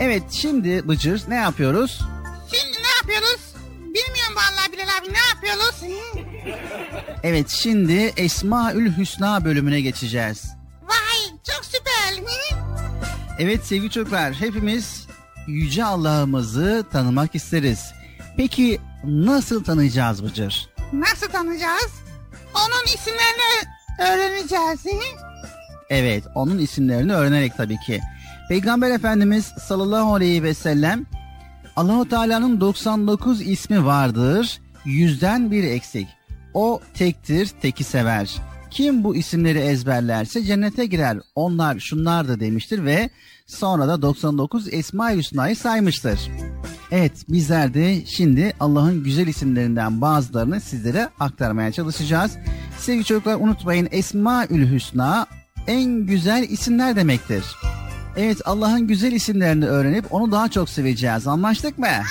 [0.00, 2.13] Evet şimdi Bıcır ne yapıyoruz?
[3.04, 3.54] Yapıyoruz?
[3.80, 5.82] Bilmiyorum vallahi Bilal abi ne yapıyoruz?
[7.22, 10.44] Evet şimdi Esmaül Hüsna bölümüne geçeceğiz.
[10.82, 12.24] Vay çok süper.
[13.38, 15.06] Evet sevgili çocuklar hepimiz
[15.46, 17.92] Yüce Allah'ımızı tanımak isteriz.
[18.36, 20.68] Peki nasıl tanıyacağız Bıcır?
[20.92, 21.92] Nasıl tanıyacağız?
[22.54, 23.68] Onun isimlerini
[24.00, 25.04] öğreneceğiz.
[25.90, 28.00] Evet onun isimlerini öğrenerek tabii ki.
[28.48, 31.06] Peygamber Efendimiz sallallahu aleyhi ve sellem
[31.76, 34.60] Allahu Teala'nın 99 ismi vardır.
[34.84, 36.08] Yüzden bir eksik.
[36.54, 38.34] O tektir, teki sever.
[38.70, 41.18] Kim bu isimleri ezberlerse cennete girer.
[41.34, 43.10] Onlar şunlardı demiştir ve
[43.46, 46.20] Sonra da 99 Esma-i Hüsna'yı saymıştır.
[46.90, 52.36] Evet bizler de şimdi Allah'ın güzel isimlerinden bazılarını sizlere aktarmaya çalışacağız.
[52.78, 55.26] Sevgili çocuklar unutmayın Esma-ül Hüsna
[55.66, 57.44] en güzel isimler demektir.
[58.16, 61.26] Evet Allah'ın güzel isimlerini öğrenip onu daha çok seveceğiz.
[61.26, 61.86] Anlaştık mı?
[61.86, 62.04] Anlaştık.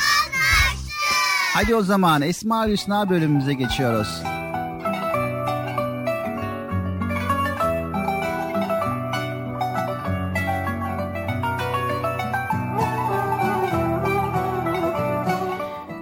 [1.54, 4.24] Hadi o zaman Esma-ül Hüsna bölümümüze geçiyoruz.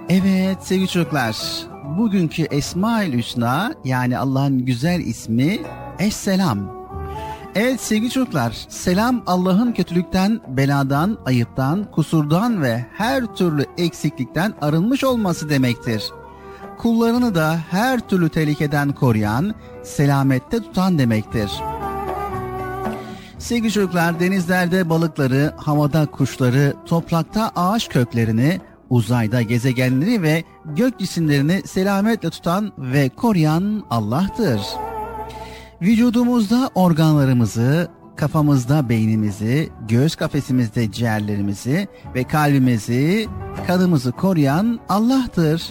[0.08, 1.36] Evet sevgili çocuklar,
[1.98, 5.58] bugünkü Esma-ül Hüsna yani Allah'ın güzel ismi
[5.98, 6.81] Esselam.
[7.54, 15.48] Evet sevgili çocuklar, selam Allah'ın kötülükten, beladan, ayıptan, kusurdan ve her türlü eksiklikten arınmış olması
[15.50, 16.10] demektir.
[16.78, 21.50] Kullarını da her türlü tehlikeden koruyan, selamette tutan demektir.
[23.38, 32.30] Sevgili çocuklar, denizlerde balıkları, havada kuşları, toprakta ağaç köklerini, uzayda gezegenleri ve gök cisimlerini selametle
[32.30, 34.60] tutan ve koruyan Allah'tır.
[35.82, 43.28] Vücudumuzda organlarımızı, kafamızda beynimizi, göğüs kafesimizde ciğerlerimizi ve kalbimizi,
[43.66, 45.70] kanımızı koruyan Allah'tır.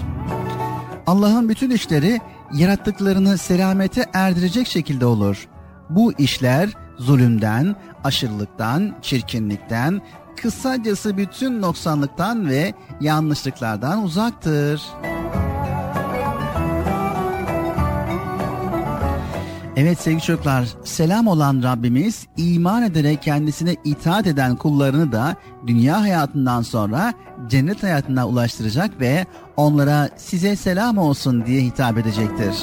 [1.07, 2.19] Allah'ın bütün işleri
[2.53, 5.47] yarattıklarını selamete erdirecek şekilde olur.
[5.89, 10.01] Bu işler zulümden, aşırılıktan, çirkinlikten,
[10.41, 14.81] kısacası bütün noksanlıktan ve yanlışlıklardan uzaktır.
[19.81, 25.35] Evet sevgili çocuklar, selam olan Rabbimiz iman ederek kendisine itaat eden kullarını da
[25.67, 27.13] dünya hayatından sonra
[27.47, 29.25] cennet hayatına ulaştıracak ve
[29.57, 32.55] onlara size selam olsun diye hitap edecektir.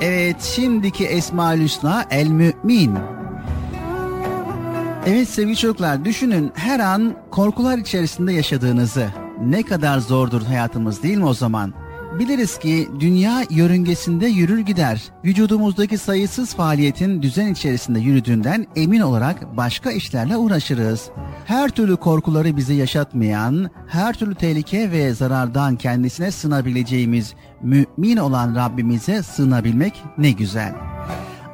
[0.00, 2.94] Evet şimdiki Esma-ül Hüsna El Mü'min.
[5.06, 9.06] Evet sevgili çocuklar düşünün her an korkular içerisinde yaşadığınızı.
[9.40, 11.79] Ne kadar zordur hayatımız değil mi o zaman?
[12.20, 15.02] Biliriz ki dünya yörüngesinde yürür gider.
[15.24, 21.10] Vücudumuzdaki sayısız faaliyetin düzen içerisinde yürüdüğünden emin olarak başka işlerle uğraşırız.
[21.44, 29.22] Her türlü korkuları bize yaşatmayan, her türlü tehlike ve zarardan kendisine sığınabileceğimiz mümin olan Rabbimize
[29.22, 30.74] sığınabilmek ne güzel.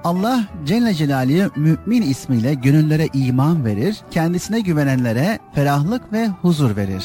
[0.05, 7.05] Allah Celle Celaluhu mümin ismiyle gönüllere iman verir, kendisine güvenenlere ferahlık ve huzur verir.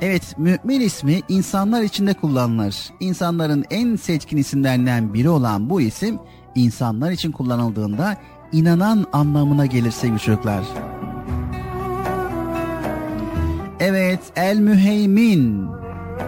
[0.00, 2.76] Evet, mümin ismi insanlar içinde kullanılır.
[3.00, 6.18] İnsanların en seçkin isimlerinden biri olan bu isim,
[6.54, 8.16] insanlar için kullanıldığında
[8.52, 10.64] inanan anlamına gelir sevgili çocuklar.
[13.80, 15.66] Evet, El Müheymin.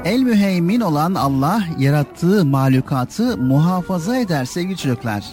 [0.04, 5.24] El Müheymin olan Allah yarattığı mahlukatı muhafaza eder sevgili çocuklar.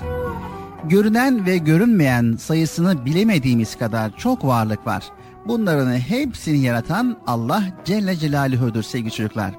[0.84, 5.04] Görünen ve görünmeyen sayısını bilemediğimiz kadar çok varlık var.
[5.46, 9.54] Bunların hepsini yaratan Allah Celle Celaluhu'dur sevgili çocuklar.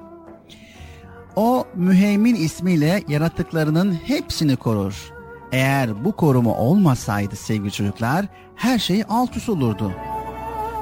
[1.35, 5.11] O müheymin ismiyle yarattıklarının hepsini korur.
[5.51, 8.25] Eğer bu koruma olmasaydı sevgili çocuklar
[8.55, 9.91] her şey alt üst olurdu.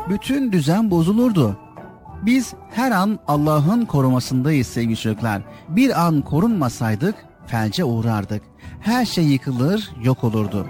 [0.09, 1.57] Bütün düzen bozulurdu.
[2.25, 5.41] Biz her an Allah'ın korumasındayız sevgili çocuklar.
[5.69, 7.15] Bir an korunmasaydık
[7.47, 8.43] felce uğrardık.
[8.81, 10.67] Her şey yıkılır, yok olurdu.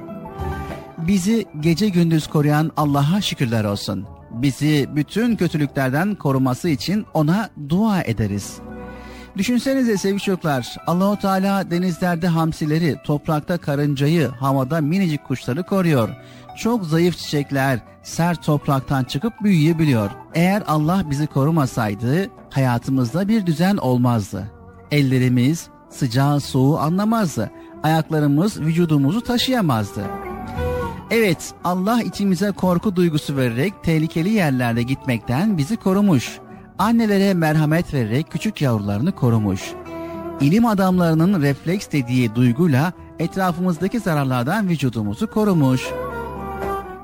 [0.97, 4.05] Bizi gece gündüz koruyan Allah'a şükürler olsun.
[4.31, 8.57] Bizi bütün kötülüklerden koruması için ona dua ederiz.
[9.37, 16.09] Düşünsenize sevgili çocuklar, Allahu Teala denizlerde hamsileri, toprakta karıncayı, havada minicik kuşları koruyor.
[16.57, 20.09] Çok zayıf çiçekler sert topraktan çıkıp büyüyebiliyor.
[20.33, 24.51] Eğer Allah bizi korumasaydı hayatımızda bir düzen olmazdı.
[24.91, 27.51] Ellerimiz sıcağı soğuğu anlamazdı.
[27.83, 30.01] Ayaklarımız vücudumuzu taşıyamazdı.
[31.11, 36.39] Evet, Allah içimize korku duygusu vererek tehlikeli yerlerde gitmekten bizi korumuş.
[36.77, 39.61] Annelere merhamet vererek küçük yavrularını korumuş.
[40.41, 45.89] İlim adamlarının refleks dediği duyguyla etrafımızdaki zararlardan vücudumuzu korumuş.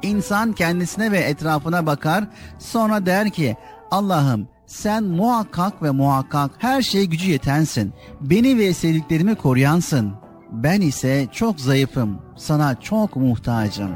[0.02, 2.28] İnsan kendisine ve etrafına bakar,
[2.60, 3.58] sonra der ki,
[3.92, 7.94] Allah'ım sen muhakkak ve muhakkak her şeye gücü yetensin.
[8.22, 10.25] Beni ve sevdiklerimi koruyansın.
[10.52, 13.92] Ben ise çok zayıfım, sana çok muhtacım.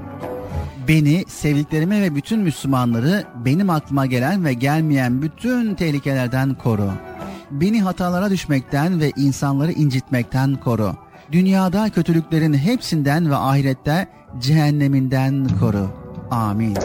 [0.88, 6.91] Beni, sevdiklerimi ve bütün Müslümanları benim aklıma gelen ve gelmeyen bütün tehlikelerden koru.
[7.52, 10.95] Beni hatalara düşmekten ve insanları incitmekten koru.
[11.32, 14.08] Dünyada kötülüklerin hepsinden ve ahirette
[14.39, 15.88] cehenneminden koru.
[16.32, 16.78] Amin.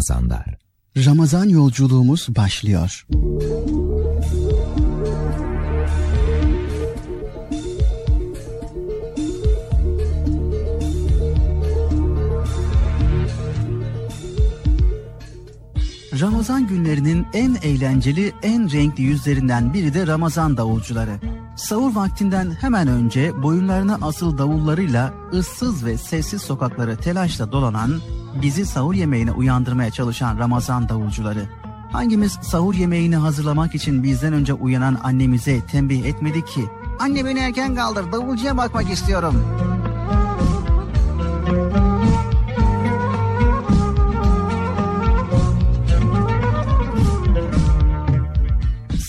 [0.00, 0.58] Ramazanlar.
[0.96, 3.06] Ramazan yolculuğumuz başlıyor.
[16.20, 21.20] Ramazan günlerinin en eğlenceli, en renkli yüzlerinden biri de Ramazan davulcuları.
[21.56, 28.00] Sahur vaktinden hemen önce boyunlarına asıl davullarıyla ıssız ve sessiz sokakları telaşla dolanan,
[28.42, 31.48] bizi sahur yemeğine uyandırmaya çalışan Ramazan davulcuları.
[31.92, 36.64] Hangimiz sahur yemeğini hazırlamak için bizden önce uyanan annemize tembih etmedi ki?
[36.98, 39.44] Anne beni erken kaldır, davulcuya bakmak istiyorum.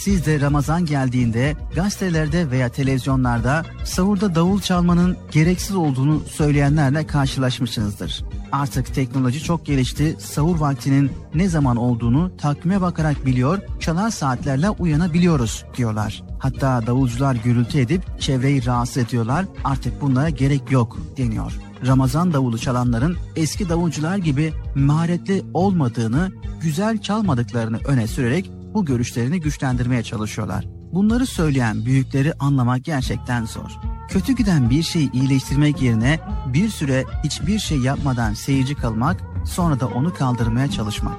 [0.04, 8.24] Siz de Ramazan geldiğinde gazetelerde veya televizyonlarda sahurda davul çalmanın gereksiz olduğunu söyleyenlerle karşılaşmışsınızdır.
[8.52, 15.66] Artık teknoloji çok gelişti, sahur vaktinin ne zaman olduğunu takvime bakarak biliyor, çalar saatlerle uyanabiliyoruz
[15.78, 16.24] diyorlar.
[16.40, 21.60] Hatta davulcular gürültü edip çevreyi rahatsız ediyorlar, artık bunlara gerek yok deniyor.
[21.88, 26.32] Ramazan davulu çalanların eski davulcular gibi maharetli olmadığını,
[26.62, 30.81] güzel çalmadıklarını öne sürerek bu görüşlerini güçlendirmeye çalışıyorlar.
[30.94, 33.72] Bunları söyleyen büyükleri anlamak gerçekten zor.
[34.10, 36.20] Kötü giden bir şeyi iyileştirmek yerine
[36.54, 41.18] bir süre hiçbir şey yapmadan seyirci kalmak, sonra da onu kaldırmaya çalışmak.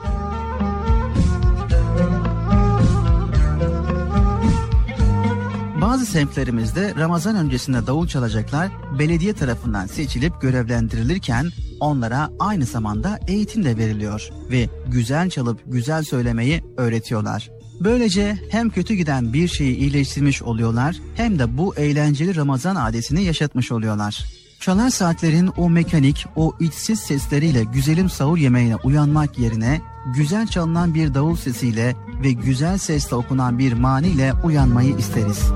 [5.81, 8.69] Bazı semtlerimizde Ramazan öncesinde davul çalacaklar
[8.99, 11.51] belediye tarafından seçilip görevlendirilirken
[11.81, 17.62] onlara aynı zamanda eğitim de veriliyor ve güzel çalıp güzel söylemeyi öğretiyorlar.
[17.81, 23.73] Böylece hem kötü giden bir şeyi iyileştirmiş oluyorlar hem de bu eğlenceli Ramazan adetini yaşatmış
[23.73, 24.25] oluyorlar.
[24.61, 29.81] Çalar saatlerin o mekanik, o içsiz sesleriyle güzelim sahur yemeğine uyanmak yerine
[30.17, 35.53] güzel çalınan bir davul sesiyle ve güzel sesle okunan bir maniyle uyanmayı isteriz.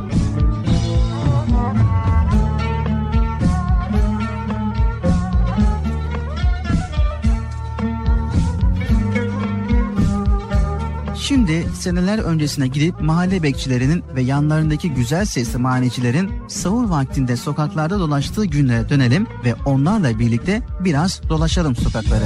[11.46, 18.44] Şimdi seneler öncesine gidip mahalle bekçilerinin ve yanlarındaki güzel sesli manicilerin sahur vaktinde sokaklarda dolaştığı
[18.44, 22.24] günlere dönelim ve onlarla birlikte biraz dolaşalım sokakları.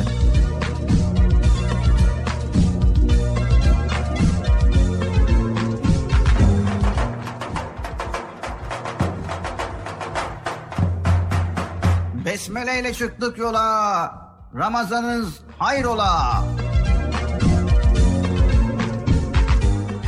[12.25, 14.31] Besmele ile çıktık yola.
[14.55, 16.45] Ramazanınız hayrola.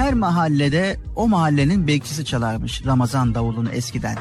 [0.03, 4.17] Her mahallede o mahallenin bekçisi çalarmış Ramazan davulunu eskiden.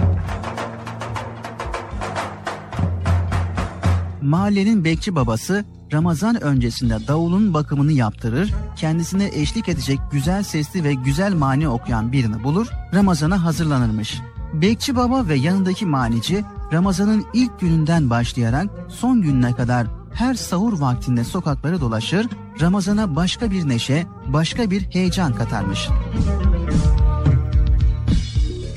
[4.22, 11.34] Mahallenin bekçi babası Ramazan öncesinde davulun bakımını yaptırır, kendisine eşlik edecek güzel sesli ve güzel
[11.34, 14.22] mani okuyan birini bulur, Ramazan'a hazırlanırmış.
[14.54, 21.24] Bekçi baba ve yanındaki manici Ramazan'ın ilk gününden başlayarak son gününe kadar her sahur vaktinde
[21.24, 22.28] sokakları dolaşır,
[22.62, 25.88] Ramazan'a başka bir neşe, başka bir heyecan katarmış.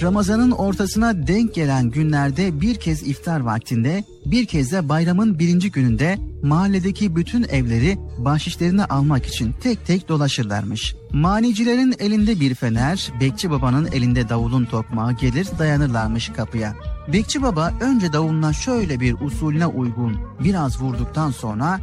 [0.02, 6.18] Ramazan'ın ortasına denk gelen günlerde bir kez iftar vaktinde, bir kez de bayramın birinci gününde
[6.42, 10.96] mahalledeki bütün evleri bahşişlerini almak için tek tek dolaşırlarmış.
[11.12, 16.74] Manicilerin elinde bir fener, Bekçi Baba'nın elinde davulun tokmağı gelir dayanırlarmış kapıya.
[17.08, 21.80] Bekçi Baba önce davuluna şöyle bir usulüne uygun biraz vurduktan sonra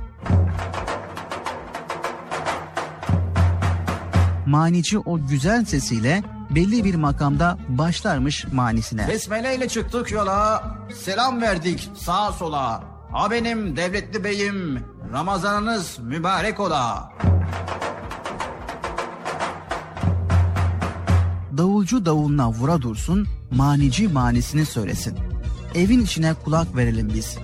[4.46, 9.08] manici o güzel sesiyle belli bir makamda başlarmış manisine.
[9.08, 10.64] Besmele ile çıktık yola,
[10.96, 12.84] selam verdik sağa sola.
[13.12, 17.12] Ha benim devletli beyim, Ramazanınız mübarek ola.
[21.58, 25.18] Davulcu davuluna vura dursun, manici manisini söylesin.
[25.76, 27.38] Evin içine kulak verelim biz.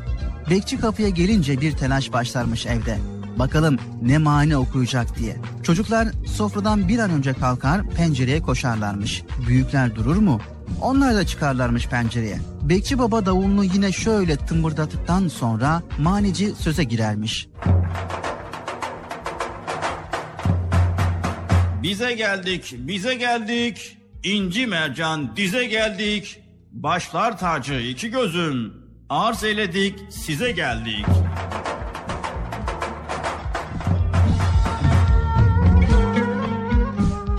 [0.49, 2.97] Bekçi kapıya gelince bir telaş başlarmış evde.
[3.39, 5.37] Bakalım ne mani okuyacak diye.
[5.63, 9.23] Çocuklar sofradan bir an önce kalkar pencereye koşarlarmış.
[9.47, 10.41] Büyükler durur mu?
[10.81, 12.39] Onlar da çıkarlarmış pencereye.
[12.61, 17.47] Bekçi baba davulunu yine şöyle tımbırdattıktan sonra manici söze girermiş.
[21.83, 23.96] Bize geldik, bize geldik.
[24.23, 26.39] İnci mercan dize geldik.
[26.71, 28.73] Başlar tacı iki gözüm.
[29.09, 31.05] Arz eyledik, size geldik.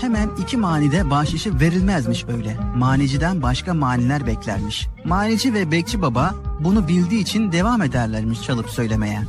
[0.01, 2.57] Hemen iki manide bahşişi verilmezmiş öyle.
[2.76, 4.89] Maniciden başka maniler beklermiş.
[5.05, 9.20] Manici ve bekçi baba bunu bildiği için devam ederlermiş çalıp söylemeye.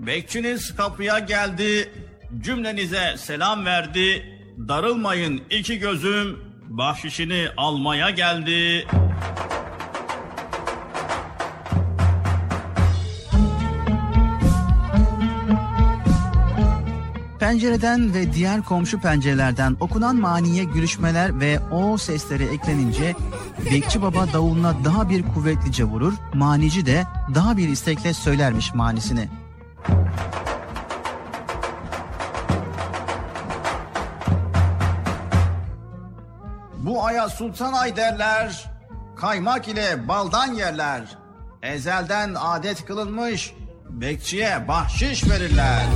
[0.00, 1.92] Bekçiniz kapıya geldi,
[2.40, 4.22] cümlenize selam verdi.
[4.68, 8.86] Darılmayın iki gözüm, bahşişini almaya geldi.
[17.40, 23.14] Pencereden ve diğer komşu pencerelerden okunan maniye gülüşmeler ve o sesleri eklenince
[23.72, 27.04] bekçi baba davuluna daha bir kuvvetlice vurur, manici de
[27.34, 29.28] daha bir istekle söylermiş manisini.
[37.16, 38.64] Bu aya sultan ay derler,
[39.16, 41.02] kaymak ile baldan yerler.
[41.62, 43.54] Ezelden adet kılınmış,
[43.90, 45.82] bekçiye bahşiş verirler.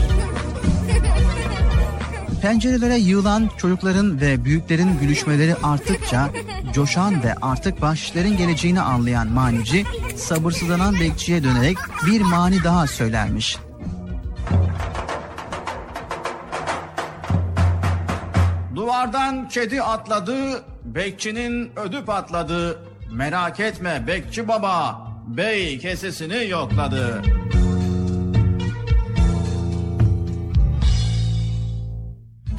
[2.42, 6.30] Pencerelere yığılan çocukların ve büyüklerin gülüşmeleri arttıkça
[6.72, 9.84] coşan ve artık bahşişlerin geleceğini anlayan manici
[10.16, 13.58] sabırsızlanan bekçiye dönerek bir mani daha söylermiş.
[18.74, 22.78] Duvardan kedi atladı, bekçinin ödü patladı.
[23.12, 27.22] Merak etme bekçi baba, bey kesesini yokladı.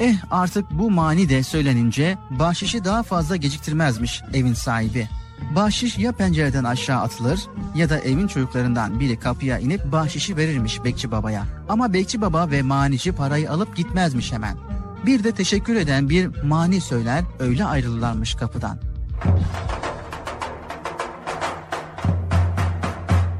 [0.00, 5.08] Eh artık bu mani de söylenince bahşişi daha fazla geciktirmezmiş evin sahibi.
[5.56, 7.40] Bahşiş ya pencereden aşağı atılır
[7.74, 11.44] ya da evin çocuklarından biri kapıya inip bahşişi verirmiş bekçi babaya.
[11.68, 14.71] Ama bekçi baba ve manici parayı alıp gitmezmiş hemen.
[15.06, 18.78] Bir de teşekkür eden bir mani söyler öyle ayrılırlarmış kapıdan.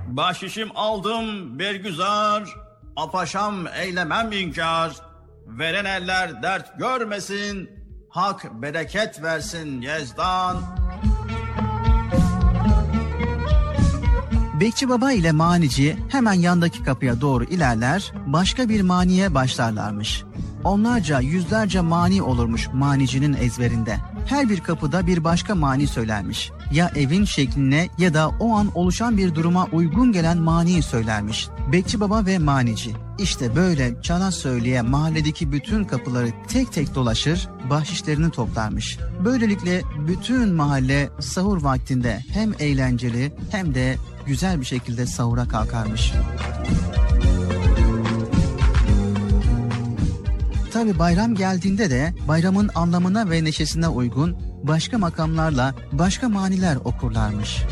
[0.09, 2.57] Bahşişim aldım bergüzar,
[2.97, 4.93] apaşam eylemem inkar.
[5.47, 7.71] Veren eller dert görmesin,
[8.09, 10.57] hak bereket versin Yezdan.
[14.61, 20.25] Bekçi baba ile manici hemen yandaki kapıya doğru ilerler, başka bir maniye başlarlarmış.
[20.65, 23.97] Onlarca, yüzlerce mani olurmuş manicinin ezberinde.
[24.27, 26.51] Her bir kapıda bir başka mani söylermiş.
[26.73, 31.49] Ya evin şekline ya da o an oluşan bir duruma uygun gelen maniyi söylermiş.
[31.73, 32.91] Bekçi baba ve manici.
[33.19, 38.99] İşte böyle çana söyleye mahalledeki bütün kapıları tek tek dolaşır, bahşişlerini toplarmış.
[39.25, 43.97] Böylelikle bütün mahalle sahur vaktinde hem eğlenceli hem de
[44.27, 46.13] güzel bir şekilde sahura kalkarmış.
[50.73, 57.63] Tabi bayram geldiğinde de bayramın anlamına ve neşesine uygun başka makamlarla başka maniler okurlarmış.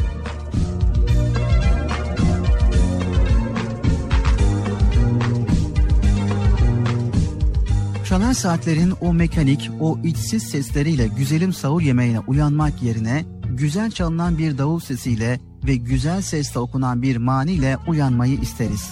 [8.09, 14.59] Çalar saatlerin o mekanik, o içsiz sesleriyle güzelim sahur yemeğine uyanmak yerine güzel çalınan bir
[14.59, 18.91] davul sesiyle ve güzel sesle okunan bir maniyle uyanmayı isteriz.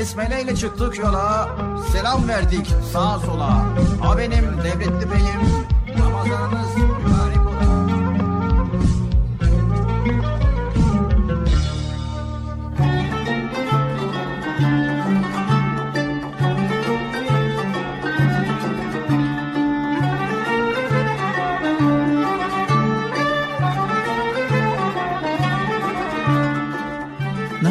[0.00, 1.48] Besmele ile çıktık yola,
[1.92, 3.64] selam verdik sağa sola.
[4.02, 5.66] A benim devletli beyim,
[5.98, 7.39] Ramazanınız mübarek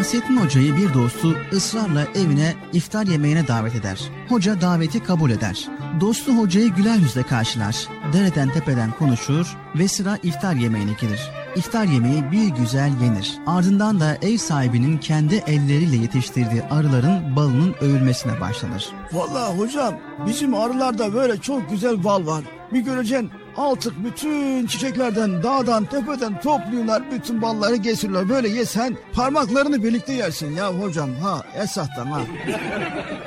[0.10, 4.00] Nasrettin Hoca'yı bir dostu ısrarla evine iftar yemeğine davet eder.
[4.30, 5.68] Hoca daveti kabul eder.
[6.02, 7.88] Dostu hocayı güler yüzle karşılar.
[8.14, 11.32] Dereden tepeden konuşur ve sıra iftar yemeğine gelir.
[11.56, 13.38] İftar yemeği bir güzel yenir.
[13.48, 18.90] Ardından da ev sahibinin kendi elleriyle yetiştirdiği arıların balının övülmesine başlanır.
[19.12, 19.94] Vallahi hocam
[20.28, 22.44] bizim arılarda böyle çok güzel bal var.
[22.74, 28.30] Bir göreceksin artık bütün çiçeklerden dağdan tepeden topluyorlar bütün balları getiriyorlar.
[28.30, 32.22] Böyle yesen parmaklarını birlikte yersin ya hocam ha esahtan ha.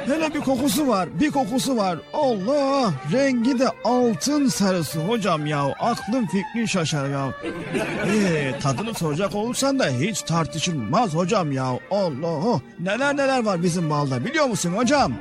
[0.07, 1.99] Hele bir kokusu var bir kokusu var.
[2.13, 7.29] Allah rengi de altın sarısı hocam ya aklım fikrin şaşar ya.
[8.07, 11.79] Ee, tadını soracak olursan da hiç tartışılmaz hocam ya.
[11.91, 15.13] Allah neler neler var bizim balda biliyor musun hocam?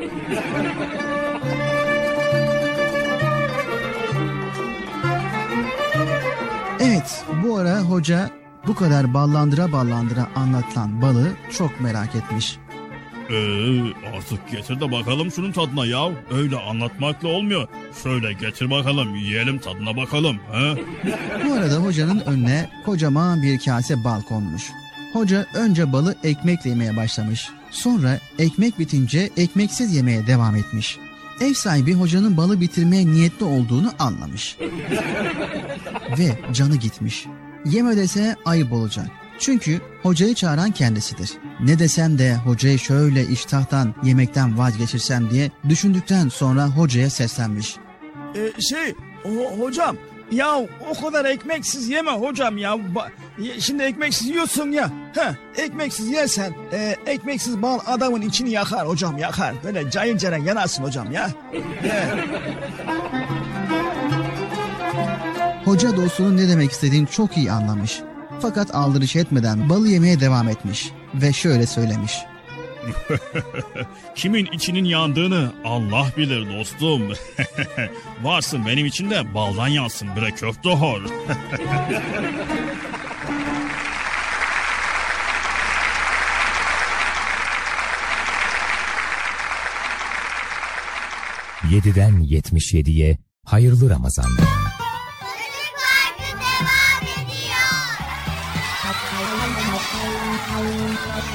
[7.01, 8.29] Evet bu ara hoca
[8.67, 11.27] bu kadar ballandıra ballandıra anlatılan balı
[11.57, 12.57] çok merak etmiş.
[13.29, 13.81] Ee,
[14.17, 16.09] artık getir de bakalım şunun tadına ya.
[16.31, 17.67] Öyle anlatmakla olmuyor.
[18.03, 20.37] Şöyle getir bakalım yiyelim tadına bakalım.
[20.51, 20.77] He?
[21.45, 24.71] Bu arada hocanın önüne kocaman bir kase bal konmuş.
[25.13, 27.49] Hoca önce balı ekmekle yemeye başlamış.
[27.71, 30.97] Sonra ekmek bitince ekmeksiz yemeye devam etmiş.
[31.39, 34.57] Ev sahibi hocanın balı bitirmeye niyetli olduğunu anlamış.
[36.17, 37.25] Ve canı gitmiş.
[37.65, 39.07] Yeme dese ayıp olacak.
[39.39, 41.31] Çünkü hocayı çağıran kendisidir.
[41.59, 47.75] Ne desem de hocayı şöyle iştahtan yemekten vazgeçirsem diye düşündükten sonra hocaya seslenmiş.
[48.35, 49.95] Ee, şey o, hocam
[50.31, 50.55] ya
[50.91, 52.71] o kadar ekmeksiz yeme hocam ya.
[52.71, 54.89] Ba- şimdi ekmeksiz yiyorsun ya.
[55.15, 59.53] Heh, ekmeksiz yersen e, ekmeksiz bal adamın içini yakar hocam yakar.
[59.63, 61.29] Böyle cayır cayır yanarsın hocam ya.
[65.65, 67.99] Hoca dostunun ne demek istediğini çok iyi anlamış.
[68.41, 72.13] Fakat aldırış etmeden balı yemeye devam etmiş ve şöyle söylemiş.
[74.15, 77.01] Kimin içinin yandığını Allah bilir dostum.
[78.23, 81.01] Varsın benim için de baldan yansın bre köfte hor.
[91.69, 94.61] Yediden 77'ye hayırlı Ramazanlar.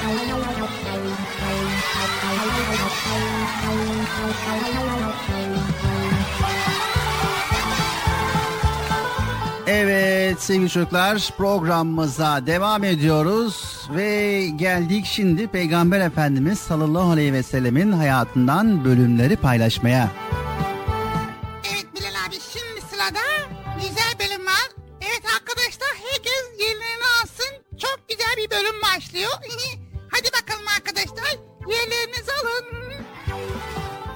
[0.07, 0.66] Çocuk Parkı
[9.67, 17.91] Evet sevgili çocuklar programımıza devam ediyoruz ve geldik şimdi Peygamber Efendimiz sallallahu aleyhi ve sellemin
[17.91, 20.11] hayatından bölümleri paylaşmaya.
[21.63, 23.19] Evet Bilal abi şimdi sırada
[23.75, 24.67] güzel bölüm var.
[25.01, 27.77] Evet arkadaşlar herkes yerlerini alsın.
[27.81, 29.31] Çok güzel bir bölüm başlıyor.
[30.11, 31.35] Hadi bakalım arkadaşlar
[31.67, 32.87] yerlerinizi alın.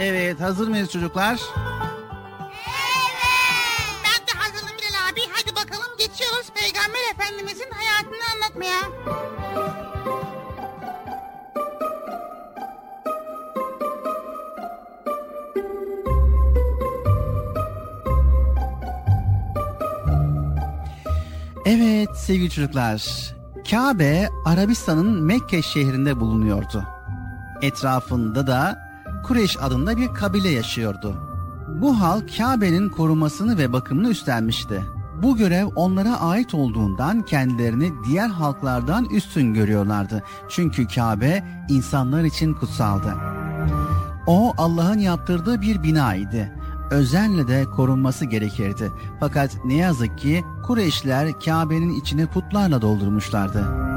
[0.04, 1.41] Evet hazır mıyız çocuklar?
[4.04, 5.22] Ben de hazırım Bilal abi.
[5.32, 8.82] Hadi bakalım geçiyoruz Peygamber Efendimizin hayatını anlatmaya.
[21.66, 23.04] Evet sevgili çocuklar.
[23.72, 26.84] Kabe Arabistan'ın Mekke şehrinde bulunuyordu.
[27.62, 28.91] Etrafında da
[29.24, 31.16] Kureş adında bir kabile yaşıyordu.
[31.82, 34.86] Bu halk Kabe'nin korumasını ve bakımını üstlenmişti.
[35.24, 40.24] Bu görev onlara ait olduğundan kendilerini diğer halklardan üstün görüyorlardı.
[40.50, 43.14] Çünkü Kabe insanlar için kutsaldı.
[44.28, 46.52] O Allah'ın yaptırdığı bir binaydı.
[46.92, 48.92] Özenle de korunması gerekirdi.
[49.20, 53.91] Fakat ne yazık ki Kureyşler Kabe'nin içini putlarla doldurmuşlardı.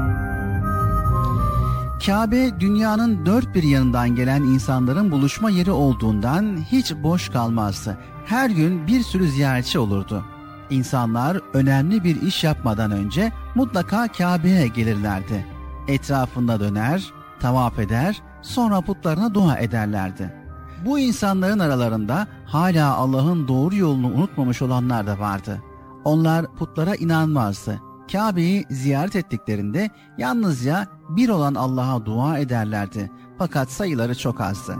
[1.99, 7.97] Kabe dünyanın dört bir yanından gelen insanların buluşma yeri olduğundan hiç boş kalmazdı.
[8.25, 10.25] Her gün bir sürü ziyaretçi olurdu.
[10.69, 15.45] İnsanlar önemli bir iş yapmadan önce mutlaka Kabe'ye gelirlerdi.
[15.87, 20.33] Etrafında döner, tavaf eder, sonra putlarına dua ederlerdi.
[20.85, 25.61] Bu insanların aralarında hala Allah'ın doğru yolunu unutmamış olanlar da vardı.
[26.03, 27.81] Onlar putlara inanmazdı.
[28.11, 33.11] Kabe'yi ziyaret ettiklerinde yalnızca bir olan Allah'a dua ederlerdi.
[33.37, 34.75] Fakat sayıları çok azdı.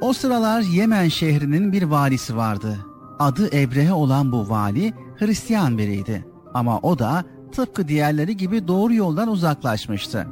[0.00, 2.78] O sıralar Yemen şehrinin bir valisi vardı.
[3.18, 6.26] Adı Ebrehe olan bu vali Hristiyan biriydi.
[6.54, 10.26] Ama o da tıpkı diğerleri gibi doğru yoldan uzaklaşmıştı.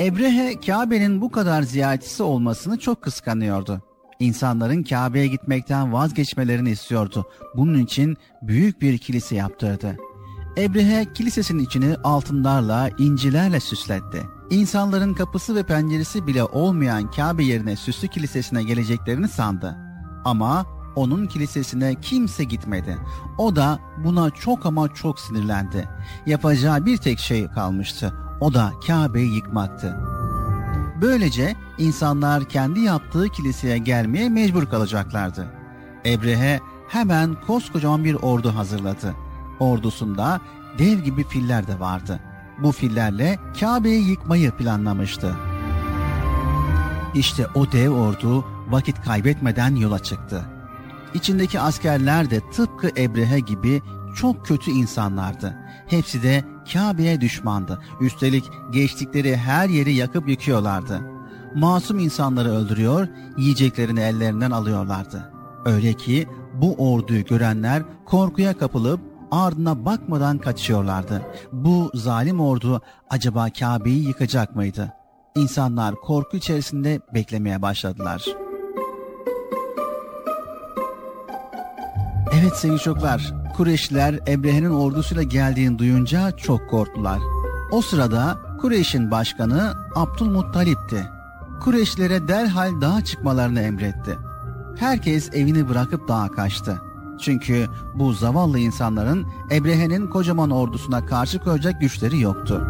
[0.00, 3.82] Ebrehe Kabe'nin bu kadar ziyaretçisi olmasını çok kıskanıyordu.
[4.18, 7.26] İnsanların Kabe'ye gitmekten vazgeçmelerini istiyordu.
[7.56, 9.96] Bunun için büyük bir kilise yaptırdı.
[10.58, 14.28] Ebrehe kilisesinin içini altınlarla, incilerle süsletti.
[14.50, 19.76] İnsanların kapısı ve penceresi bile olmayan Kabe yerine süslü kilisesine geleceklerini sandı.
[20.24, 22.98] Ama onun kilisesine kimse gitmedi.
[23.38, 25.88] O da buna çok ama çok sinirlendi.
[26.26, 28.14] Yapacağı bir tek şey kalmıştı.
[28.40, 29.96] O da Kabe'yi yıkmaktı.
[31.02, 35.46] Böylece insanlar kendi yaptığı kiliseye gelmeye mecbur kalacaklardı.
[36.06, 39.14] Ebrehe hemen koskocaman bir ordu hazırladı.
[39.60, 40.40] Ordusunda
[40.78, 42.20] dev gibi filler de vardı.
[42.62, 45.36] Bu fillerle Kabe'yi yıkmayı planlamıştı.
[47.14, 50.44] İşte o dev ordu vakit kaybetmeden yola çıktı.
[51.14, 53.82] İçindeki askerler de tıpkı Ebrehe gibi
[54.16, 55.56] çok kötü insanlardı.
[55.86, 57.80] Hepsi de Kabe'ye düşmandı.
[58.00, 61.00] Üstelik geçtikleri her yeri yakıp yıkıyorlardı.
[61.54, 65.32] Masum insanları öldürüyor, yiyeceklerini ellerinden alıyorlardı.
[65.64, 69.00] Öyle ki bu orduyu görenler korkuya kapılıp
[69.30, 71.22] ardına bakmadan kaçıyorlardı.
[71.52, 74.92] Bu zalim ordu acaba Kabe'yi yıkacak mıydı?
[75.36, 78.24] İnsanlar korku içerisinde beklemeye başladılar.
[82.32, 87.18] Evet sevgili çocuklar, Kureyşliler Ebrehe'nin ordusuyla geldiğini duyunca çok korktular.
[87.70, 91.06] O sırada Kureyş'in başkanı Abdülmuttalip'ti.
[91.60, 94.18] Kureyşlilere derhal dağa çıkmalarını emretti.
[94.78, 96.89] Herkes evini bırakıp dağa kaçtı.
[97.20, 102.66] Çünkü bu zavallı insanların Ebrehe'nin kocaman ordusuna karşı koyacak güçleri yoktu.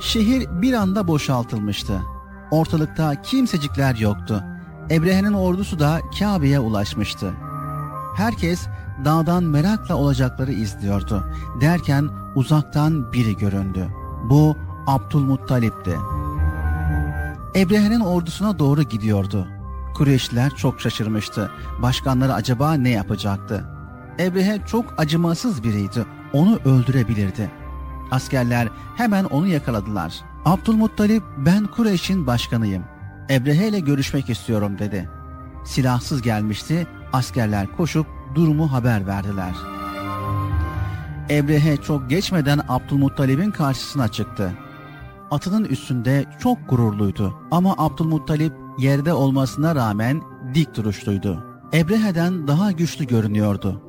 [0.00, 2.02] Şehir bir anda boşaltılmıştı.
[2.50, 4.44] Ortalıkta kimsecikler yoktu.
[4.90, 7.32] Ebrehe'nin ordusu da Kabe'ye ulaşmıştı.
[8.16, 8.66] Herkes
[9.04, 11.24] dağdan merakla olacakları izliyordu.
[11.60, 13.88] Derken uzaktan biri göründü.
[14.30, 14.56] Bu
[14.86, 15.96] Abdülmuttalip'ti.
[17.56, 19.55] Ebrehe'nin ordusuna doğru gidiyordu.
[19.96, 21.50] Kureyşliler çok şaşırmıştı.
[21.82, 23.64] Başkanları acaba ne yapacaktı?
[24.20, 26.04] Ebrehe çok acımasız biriydi.
[26.32, 27.50] Onu öldürebilirdi.
[28.10, 30.14] Askerler hemen onu yakaladılar.
[30.44, 32.84] Abdülmuttalip ben Kureyş'in başkanıyım.
[33.30, 35.10] Ebrehe ile görüşmek istiyorum dedi.
[35.64, 36.86] Silahsız gelmişti.
[37.12, 39.54] Askerler koşup durumu haber verdiler.
[41.30, 44.52] Ebrehe çok geçmeden Abdülmuttalip'in karşısına çıktı.
[45.30, 50.22] Atının üstünde çok gururluydu ama Abdülmuttalip yerde olmasına rağmen
[50.54, 51.44] dik duruşluydu.
[51.74, 53.82] Ebrehe'den daha güçlü görünüyordu.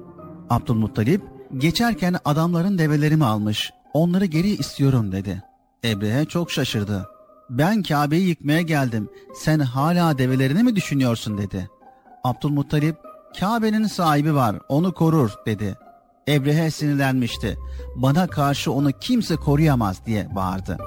[0.49, 1.21] Abdülmuttalip
[1.57, 5.43] geçerken adamların develerimi almış, onları geri istiyorum dedi.
[5.85, 7.09] Ebrehe çok şaşırdı.
[7.49, 11.69] Ben Kabe'yi yıkmaya geldim, sen hala develerini mi düşünüyorsun dedi.
[12.23, 12.95] Abdülmuttalip,
[13.39, 15.75] Kabe'nin sahibi var, onu korur dedi.
[16.27, 17.57] Ebrehe sinirlenmişti.
[17.95, 20.77] Bana karşı onu kimse koruyamaz diye bağırdı.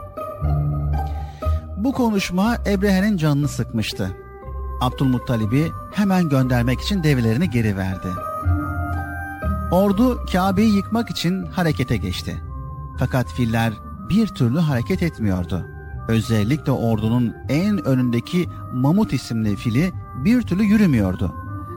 [1.85, 4.17] Bu konuşma Ebrehe'nin canını sıkmıştı.
[4.81, 8.09] Abdülmuttalib'i hemen göndermek için develerini geri verdi.
[9.71, 12.43] Ordu Kabe'yi yıkmak için harekete geçti.
[12.99, 13.73] Fakat filler
[14.09, 15.67] bir türlü hareket etmiyordu.
[16.09, 19.93] Özellikle ordunun en önündeki Mamut isimli fili
[20.25, 21.35] bir türlü yürümüyordu.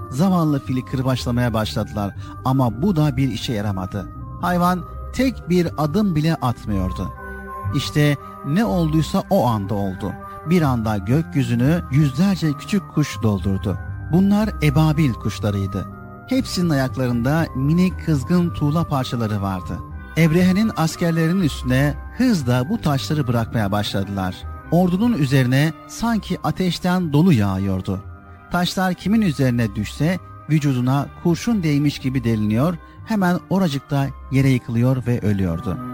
[0.09, 2.15] Zavallı fili kırbaçlamaya başladılar
[2.45, 4.09] ama bu da bir işe yaramadı.
[4.41, 7.22] Hayvan tek bir adım bile atmıyordu.
[7.75, 10.13] İşte ne olduysa o anda oldu.
[10.49, 13.77] Bir anda gökyüzünü yüzlerce küçük kuş doldurdu.
[14.11, 15.87] Bunlar ebabil kuşlarıydı.
[16.29, 19.79] Hepsinin ayaklarında minik kızgın tuğla parçaları vardı.
[20.17, 24.35] Ebrehe'nin askerlerinin üstüne hızla bu taşları bırakmaya başladılar.
[24.71, 28.03] Ordunun üzerine sanki ateşten dolu yağıyordu.
[28.51, 30.19] Taşlar kimin üzerine düşse
[30.49, 35.93] vücuduna kurşun değmiş gibi deliniyor, hemen oracıkta yere yıkılıyor ve ölüyordu.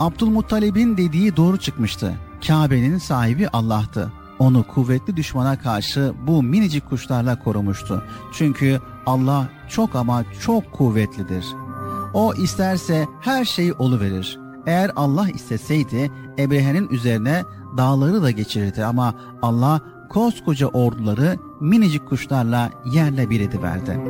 [0.00, 2.14] Abdülmuttalib'in dediği doğru çıkmıştı.
[2.46, 4.12] Kabe'nin sahibi Allah'tı.
[4.38, 8.04] Onu kuvvetli düşmana karşı bu minicik kuşlarla korumuştu.
[8.32, 11.44] Çünkü Allah çok ama çok kuvvetlidir.
[12.14, 14.38] O isterse her şeyi oluverir.
[14.66, 17.42] Eğer Allah isteseydi Ebrehe'nin üzerine
[17.76, 19.80] dağları da geçirirdi ama Allah
[20.10, 24.00] koskoca orduları minicik kuşlarla yerle bir ediverdi.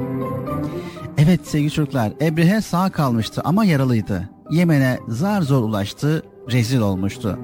[1.19, 4.31] Evet sevgili çocuklar Ebrehe sağ kalmıştı ama yaralıydı.
[4.51, 6.23] Yemen'e zar zor ulaştı,
[6.53, 7.39] rezil olmuştu.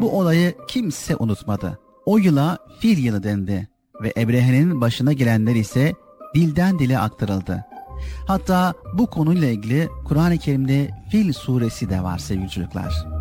[0.00, 1.78] Bu olayı kimse unutmadı.
[2.06, 3.68] O yıla fil yılı dendi
[4.02, 5.92] ve Ebrehe'nin başına gelenler ise
[6.34, 7.64] dilden dile aktarıldı.
[8.26, 13.19] Hatta bu konuyla ilgili Kur'an-ı Kerim'de Fil suresi de var sevgili çocuklar.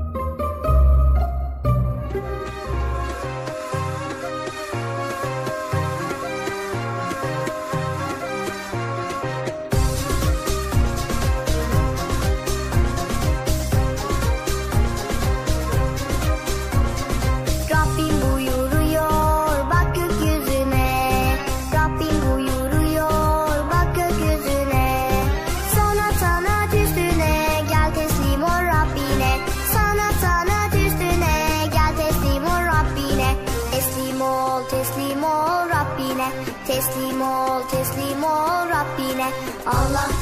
[39.71, 40.18] Allah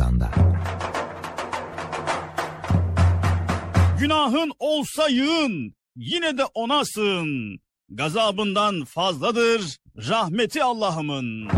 [0.00, 0.30] Ramazanlar.
[4.00, 7.60] Günahın olsa yığın, yine de ona sığın.
[7.88, 11.48] Gazabından fazladır rahmeti Allah'ımın.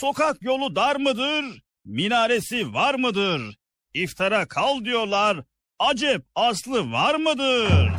[0.00, 1.62] Sokak yolu dar mıdır?
[1.84, 3.56] Minaresi var mıdır?
[3.94, 5.44] İftara kal diyorlar.
[5.78, 7.92] Acep aslı var mıdır?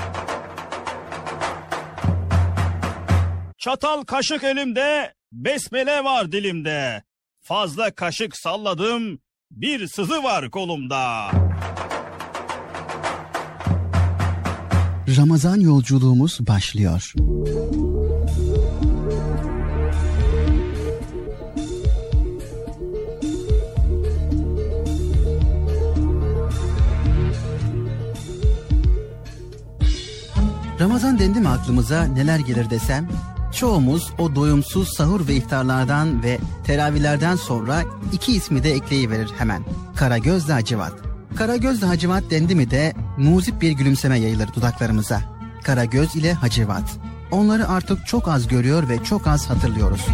[3.58, 7.04] Çatal kaşık elimde, besmele var dilimde.
[7.42, 9.20] Fazla kaşık salladım,
[9.52, 11.32] bir sızı var kolumda.
[15.18, 17.14] Ramazan yolculuğumuz başlıyor.
[30.80, 33.08] Ramazan dendi mi aklımıza neler gelir desem?
[33.52, 39.64] Çoğumuz o doyumsuz sahur ve iftarlardan ve teravihlerden sonra iki ismi de ekleyiverir hemen.
[39.96, 40.94] Karagözle Hacivat.
[41.36, 45.22] Karagözle Hacivat dendi mi de muzip bir gülümseme yayılır dudaklarımıza.
[45.64, 46.84] Karagöz ile Hacivat.
[47.32, 50.06] Onları artık çok az görüyor ve çok az hatırlıyoruz.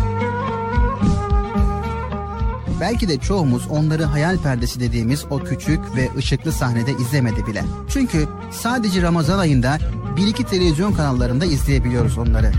[2.80, 7.64] Belki de çoğumuz onları hayal perdesi dediğimiz o küçük ve ışıklı sahnede izlemedi bile.
[7.90, 9.78] Çünkü sadece Ramazan ayında
[10.18, 12.52] bir iki televizyon kanallarında izleyebiliyoruz onları.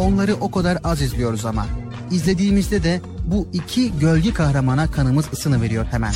[0.00, 1.66] Onları o kadar az izliyoruz ama.
[2.10, 6.12] İzlediğimizde de bu iki gölge kahramana kanımız ısını veriyor hemen.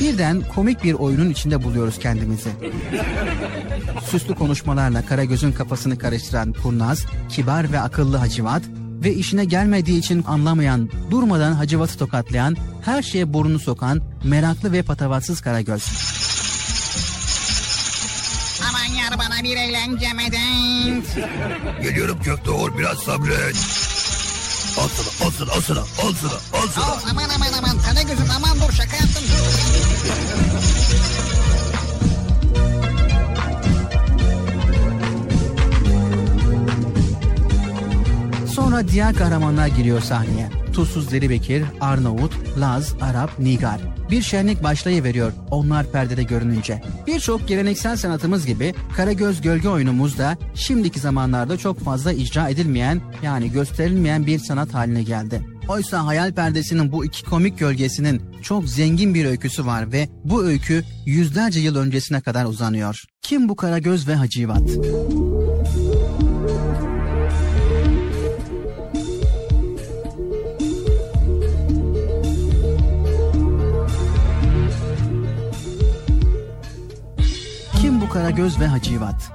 [0.00, 2.48] Birden komik bir oyunun içinde buluyoruz kendimizi.
[4.10, 8.62] Süslü konuşmalarla Karagöz'ün kafasını karıştıran kurnaz, kibar ve akıllı Hacivat
[9.04, 15.40] ve işine gelmediği için anlamayan, durmadan Hacivat'ı tokatlayan, her şeye burnunu sokan, meraklı ve patavatsız
[15.40, 15.82] Karagöz.
[19.42, 21.16] Bir eğlence medet.
[21.82, 23.56] Geliyorum Köfteoğul biraz sabret.
[24.78, 26.84] Al sana, al sana, al sana, al sana, al sana.
[26.86, 29.24] Al aman aman aman kana gözüm aman dur şaka yaptım.
[38.54, 40.48] Sonra diğer kahramanlar giriyor sahneye.
[40.78, 43.80] Tuzsuz Deli Bekir, Arnavut, Laz, Arap, Nigar.
[44.10, 46.82] Bir şenlik başlayıveriyor onlar perdede görününce.
[47.06, 53.52] Birçok geleneksel sanatımız gibi Karagöz Gölge oyunumuz da şimdiki zamanlarda çok fazla icra edilmeyen yani
[53.52, 55.42] gösterilmeyen bir sanat haline geldi.
[55.68, 60.84] Oysa hayal perdesinin bu iki komik gölgesinin çok zengin bir öyküsü var ve bu öykü
[61.06, 63.02] yüzlerce yıl öncesine kadar uzanıyor.
[63.22, 64.70] Kim bu Karagöz ve Hacivat?
[78.08, 79.32] Karagöz ve Hacivat?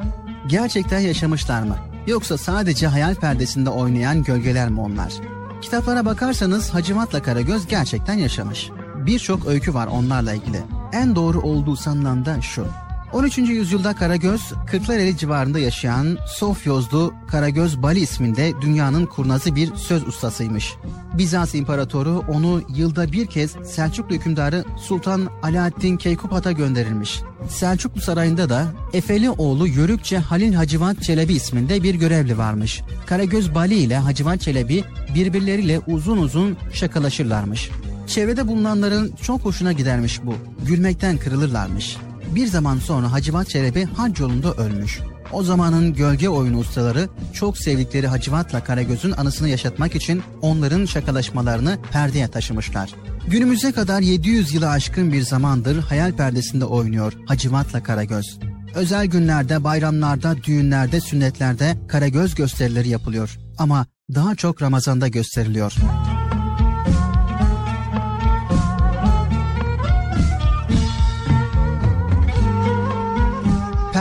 [0.47, 1.77] Gerçekten yaşamışlar mı?
[2.07, 5.13] Yoksa sadece hayal perdesinde oynayan gölgeler mi onlar?
[5.61, 8.69] Kitaplara bakarsanız Hacivat'la Karagöz gerçekten yaşamış.
[8.95, 10.61] Birçok öykü var onlarla ilgili.
[10.93, 12.67] En doğru olduğu sanılan da şu.
[13.13, 13.37] 13.
[13.37, 20.73] yüzyılda Karagöz, Kırklareli civarında yaşayan Sofyozlu Karagöz Bali isminde dünyanın kurnazı bir söz ustasıymış.
[21.17, 27.21] Bizans İmparatoru onu yılda bir kez Selçuklu hükümdarı Sultan Alaaddin Keykupat'a gönderilmiş.
[27.49, 32.81] Selçuklu Sarayı'nda da Efeli oğlu Yörükçe Halil Hacivat Çelebi isminde bir görevli varmış.
[33.05, 34.83] Karagöz Bali ile Hacivat Çelebi
[35.15, 37.69] birbirleriyle uzun uzun şakalaşırlarmış.
[38.07, 40.35] Çevrede bulunanların çok hoşuna gidermiş bu.
[40.67, 41.97] Gülmekten kırılırlarmış.
[42.35, 44.99] Bir zaman sonra Hacivat Çelebi hac yolunda ölmüş.
[45.31, 52.27] O zamanın gölge oyunu ustaları çok sevdikleri Hacivat'la Karagöz'ün anısını yaşatmak için onların şakalaşmalarını perdeye
[52.27, 52.89] taşımışlar.
[53.27, 58.39] Günümüze kadar 700 yılı aşkın bir zamandır hayal perdesinde oynuyor Hacivat'la Karagöz.
[58.75, 63.37] Özel günlerde, bayramlarda, düğünlerde, sünnetlerde Karagöz gösterileri yapılıyor.
[63.57, 63.85] Ama
[64.15, 65.73] daha çok Ramazan'da gösteriliyor.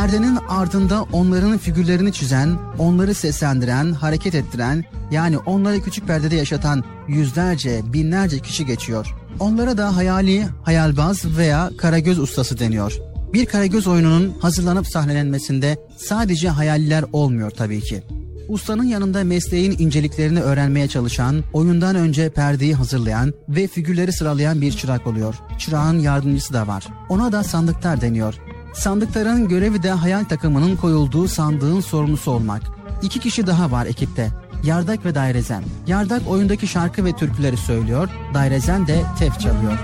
[0.02, 7.80] Perdenin ardında onların figürlerini çizen, onları seslendiren, hareket ettiren, yani onları küçük perdede yaşatan yüzlerce,
[7.92, 9.14] binlerce kişi geçiyor.
[9.40, 12.98] Onlara da hayali, hayalbaz veya karagöz ustası deniyor.
[13.32, 18.02] Bir karagöz oyununun hazırlanıp sahnelenmesinde sadece hayaliler olmuyor tabii ki.
[18.48, 25.06] Ustanın yanında mesleğin inceliklerini öğrenmeye çalışan, oyundan önce perdeyi hazırlayan ve figürleri sıralayan bir çırak
[25.06, 25.34] oluyor.
[25.58, 26.86] Çırağın yardımcısı da var.
[27.08, 28.34] Ona da sandıktar deniyor.
[28.74, 32.62] Sandıkların görevi de hayal takımının koyulduğu sandığın sorumlusu olmak.
[33.02, 34.30] İki kişi daha var ekipte.
[34.64, 35.62] Yardak ve Dairezen.
[35.86, 39.78] Yardak oyundaki şarkı ve türküleri söylüyor, Dairezen de tef çalıyor.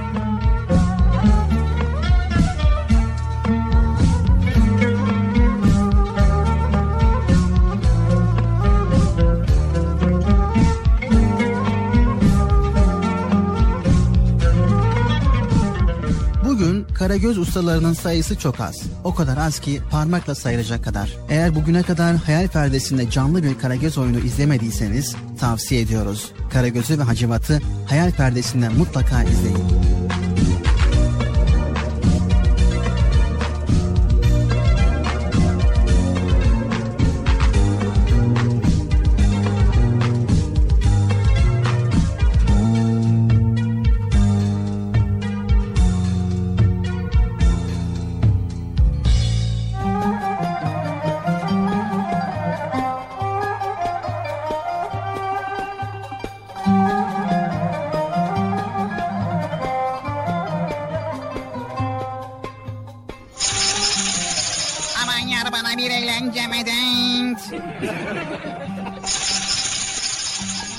[16.99, 18.83] Karagöz ustalarının sayısı çok az.
[19.05, 21.16] O kadar az ki parmakla sayılacak kadar.
[21.29, 26.33] Eğer bugüne kadar hayal perdesinde canlı bir karagöz oyunu izlemediyseniz tavsiye ediyoruz.
[26.53, 30.28] Karagöz'ü ve Hacivat'ı hayal perdesinde mutlaka izleyin.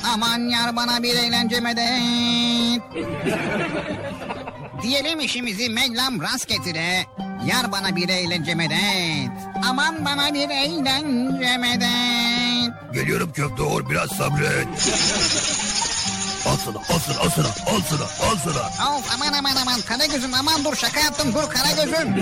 [0.04, 2.82] Aman yar bana bir eğlence medet.
[4.84, 7.06] Diyelim işimizi Mevlam rast getire.
[7.46, 9.32] Yar bana bir eğlence medet.
[9.70, 12.94] Aman bana bir eğlence medet.
[12.94, 14.68] Geliyorum köfte or biraz sabret.
[16.46, 18.96] Al sana al sana al sana al sana al sana.
[18.98, 22.16] Of aman aman aman Karagöz'üm aman dur şaka yaptım dur Karagöz'üm.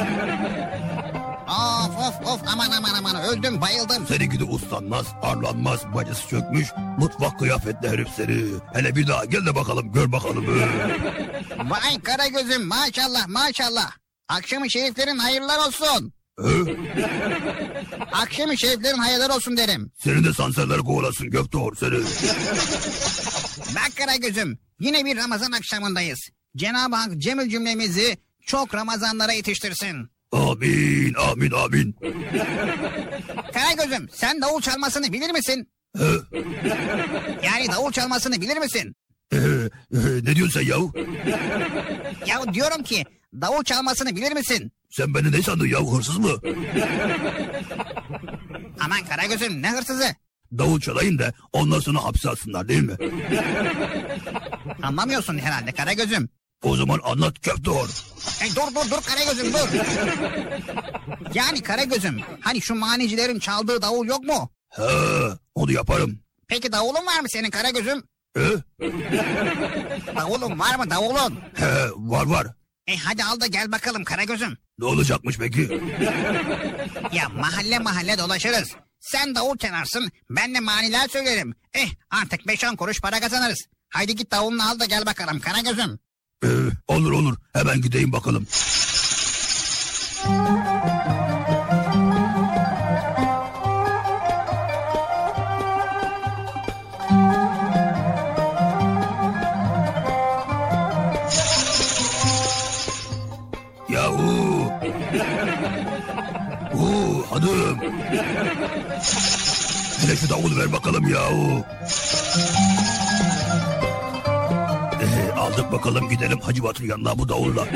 [1.48, 4.08] Of of of aman aman aman öldüm bayıldım.
[4.08, 6.68] Seninki de uslanmaz arlanmaz bacısı çökmüş.
[7.00, 8.44] Mutfak kıyafetli herif seni.
[8.74, 10.46] Hele bir daha gel de bakalım gör bakalım.
[11.70, 13.92] Vay Karagöz'üm maşallah maşallah.
[14.30, 16.14] Akşamı şeriflerin hayırlar olsun.
[18.12, 19.92] Akşamı şeriflerin hayırlar olsun derim.
[20.04, 21.98] Senin de sanserler kovalasın or seni.
[23.76, 26.20] Bak Karagöz'üm yine bir Ramazan akşamındayız.
[26.58, 30.10] Cenab-ı Hak cemil cümlemizi çok Ramazanlara yetiştirsin.
[30.32, 31.96] Amin amin amin.
[33.54, 35.70] Karagöz'üm sen davul çalmasını bilir misin?
[37.44, 38.96] Yani davul çalmasını bilir misin?
[40.24, 40.94] Ne diyorsun sen yahu?
[42.28, 44.72] Ya diyorum ki davul çalmasını bilir misin?
[44.90, 46.32] Sen beni ne sandın yahu hırsız mı?
[48.80, 50.16] Aman Karagöz'üm ne hırsızı?
[50.58, 52.96] Davul çalayım da ondan sonra hapse atsınlar değil mi?
[54.84, 56.30] Anlamıyorsun herhalde Karagöz'üm.
[56.64, 57.34] O zaman anlat
[57.68, 57.88] or.
[58.40, 59.68] Hey, dur dur dur Karagöz'üm dur.
[61.34, 64.50] yani Karagöz'üm hani şu manicilerin çaldığı davul yok mu?
[64.70, 64.84] He,
[65.56, 66.20] onu yaparım.
[66.48, 68.04] Peki davulun var mı senin Karagöz'üm?
[68.38, 68.50] He,
[70.16, 71.40] Davulun var mı davulun?
[71.56, 72.48] he, var var.
[72.88, 74.58] E hadi al da gel bakalım Karagöz'üm.
[74.80, 75.82] Ne olacakmış peki?
[77.14, 78.70] Ya mahalle mahalle dolaşırız.
[79.00, 81.56] Sen davul çalarsın ben de maniler söylerim.
[81.74, 83.68] Eh artık 5-10 kuruş para kazanırız.
[83.90, 86.00] Haydi git davulunu al da gel bakalım Karagöz'üm.
[86.44, 86.48] Ee,
[86.88, 88.48] olur olur hemen gideyim bakalım.
[103.90, 104.48] Yahu
[107.30, 107.78] Hanım.
[110.02, 111.64] Hele şu davulu ver bakalım yahu.
[115.48, 117.68] Ee, aldık bakalım gidelim Hacı Batır yanına bu davulla.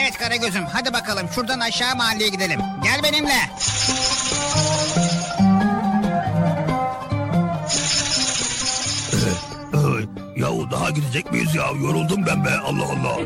[0.00, 2.60] Evet Karagöz'üm hadi bakalım şuradan aşağı mahalleye gidelim.
[2.84, 3.40] Gel benimle.
[9.74, 10.06] Ay,
[10.36, 11.66] yahu daha gidecek miyiz ya?
[11.82, 13.16] Yoruldum ben be Allah Allah.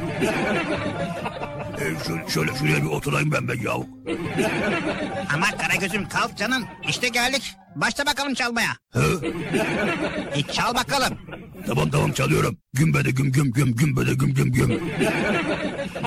[1.81, 3.89] Ee, şöyle, şöyle şuraya bir oturayım ben be yahu.
[5.35, 6.65] Ama Karagöz'üm kalk canım.
[6.89, 7.55] İşte geldik.
[7.77, 8.77] Başla bakalım çalmaya.
[8.93, 9.21] Hı?
[10.35, 11.19] E, çal bakalım.
[11.67, 12.59] Tamam tamam çalıyorum.
[12.73, 14.71] Gümbede güm güm güm gümbede güm güm güm.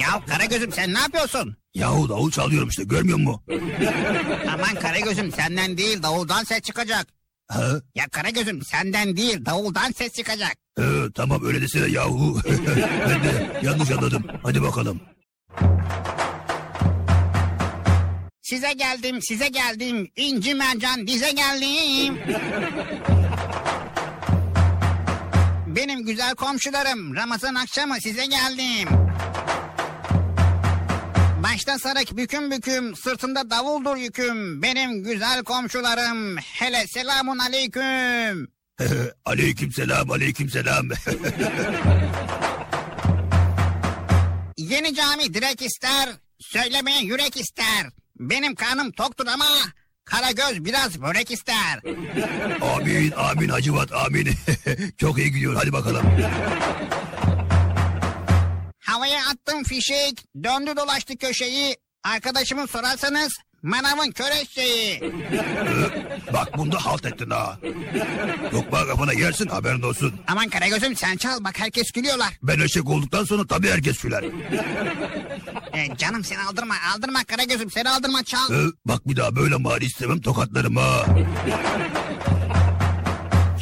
[0.02, 1.58] Ya Karagöz'üm sen ne yapıyorsun?
[1.74, 3.41] Yahu davul çalıyorum işte görmüyor musun?
[4.54, 7.08] Aman Karagöz'üm senden değil davuldan ses çıkacak.
[7.48, 7.82] Ha?
[7.95, 10.54] Ya Karagöz'üm senden değil davuldan ses çıkacak.
[10.80, 10.84] Ee,
[11.16, 12.40] tamam öyle desene yahu.
[13.10, 14.24] ben de yanlış anladım.
[14.44, 15.00] Hadi bakalım.
[18.42, 20.12] Size geldim size geldim.
[20.16, 22.20] İnci mercan dize geldim.
[25.68, 28.90] Benim güzel komşularım Ramazan akşamı size geldim.
[31.44, 34.62] Başta sarık büküm büküm sırtında davuldur yüküm.
[34.62, 38.48] Benim güzel komşularım hele selamun aleyküm.
[39.26, 40.90] aleyküm selam aleyküm selam.
[44.74, 46.10] Yeni cami direk ister,
[46.40, 47.86] söylemeye yürek ister.
[48.20, 49.45] Benim karnım toktur ama
[50.06, 51.80] Karagöz biraz börek ister.
[52.76, 54.30] amin amin Hacıvat amin.
[54.98, 56.06] Çok iyi gidiyor hadi bakalım.
[58.80, 61.78] Havaya attım fişek, döndü dolaştı köşeyi.
[62.04, 63.34] Arkadaşımı sorarsanız
[63.64, 65.02] manavın kör eşeği.
[66.34, 67.57] Bak bunda halt ettin ha.
[68.53, 70.14] Yok bak kafana yersin haberin olsun.
[70.27, 72.34] Aman Karagöz'üm sen çal bak herkes gülüyorlar.
[72.44, 74.23] Ben eşek olduktan sonra tabii herkes güler.
[75.73, 78.52] E, canım seni aldırma aldırma Karagöz'üm seni aldırma çal.
[78.53, 81.06] Ee, bak bir daha böyle mali istemem tokatlarım ha.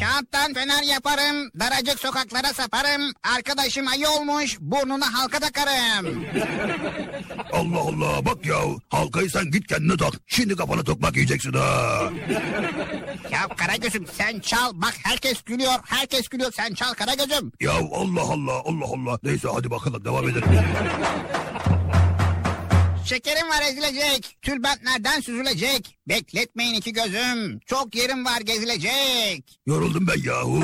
[0.02, 3.12] Kağıttan fener yaparım, daracık sokaklara saparım.
[3.36, 6.24] Arkadaşım ayı olmuş, burnuna halka takarım.
[7.52, 8.56] Allah Allah bak ya
[8.88, 10.12] halkayı sen git kendine tak.
[10.26, 12.10] Şimdi kafana tokmak yiyeceksin ha.
[13.30, 17.52] Ya Karagöz'üm sen çal, bak herkes gülüyor, herkes gülüyor, sen çal Karagöz'üm.
[17.60, 19.18] Ya Allah Allah Allah Allah.
[19.22, 20.48] Neyse hadi bakalım devam edelim.
[23.04, 25.98] Şekerim var ezilecek, tülbentlerden süzülecek.
[26.08, 29.60] Bekletmeyin iki gözüm, çok yerim var gezilecek.
[29.66, 30.62] Yoruldum ben yahu.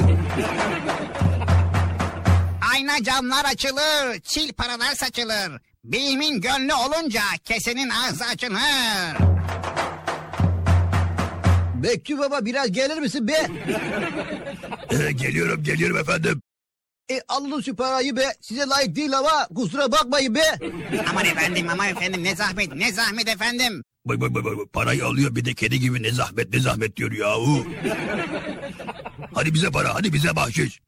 [2.75, 5.61] Ayna camlar açılır, çil paralar saçılır.
[5.85, 9.29] Beyimin gönlü olunca kesenin ağzı açılır.
[11.75, 13.47] Bekçi baba biraz gelir misin be?
[14.91, 16.43] Ee, geliyorum geliyorum efendim.
[17.11, 18.33] E alın şu parayı be.
[18.41, 20.59] Size layık değil ama kusura bakmayın be.
[21.11, 23.83] Aman efendim, aman efendim ne zahmet, ne zahmet efendim.
[24.05, 27.13] Bay bay bay bay parayı alıyor bir de kedi gibi ne zahmet ne zahmet diyor
[27.13, 27.67] yahu.
[29.35, 30.81] hadi bize para hadi bize bahşiş.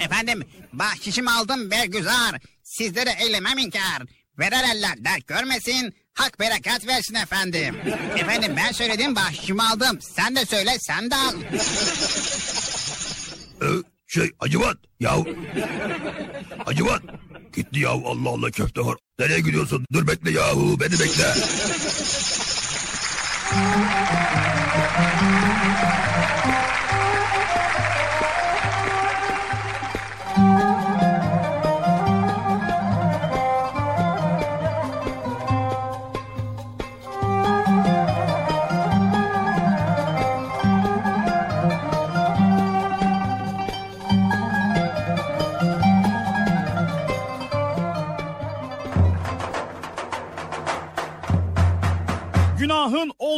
[0.00, 0.42] Efendim,
[0.72, 2.40] bahşişimi aldım bergüzar.
[2.62, 4.02] Sizlere eylemem inkar.
[4.38, 7.76] Verer eller dert görmesin, hak berekat versin efendim.
[8.16, 9.98] Efendim ben söyledim bahşişimi aldım.
[10.00, 11.34] Sen de söyle, sen de al.
[14.10, 15.24] Şey Hacıvat yahu.
[16.64, 17.02] Hacıvat.
[17.52, 18.96] Gitti yahu Allah Allah köfte var.
[19.18, 19.86] Nereye gidiyorsun?
[19.92, 21.34] Dur bekle yahu beni bekle.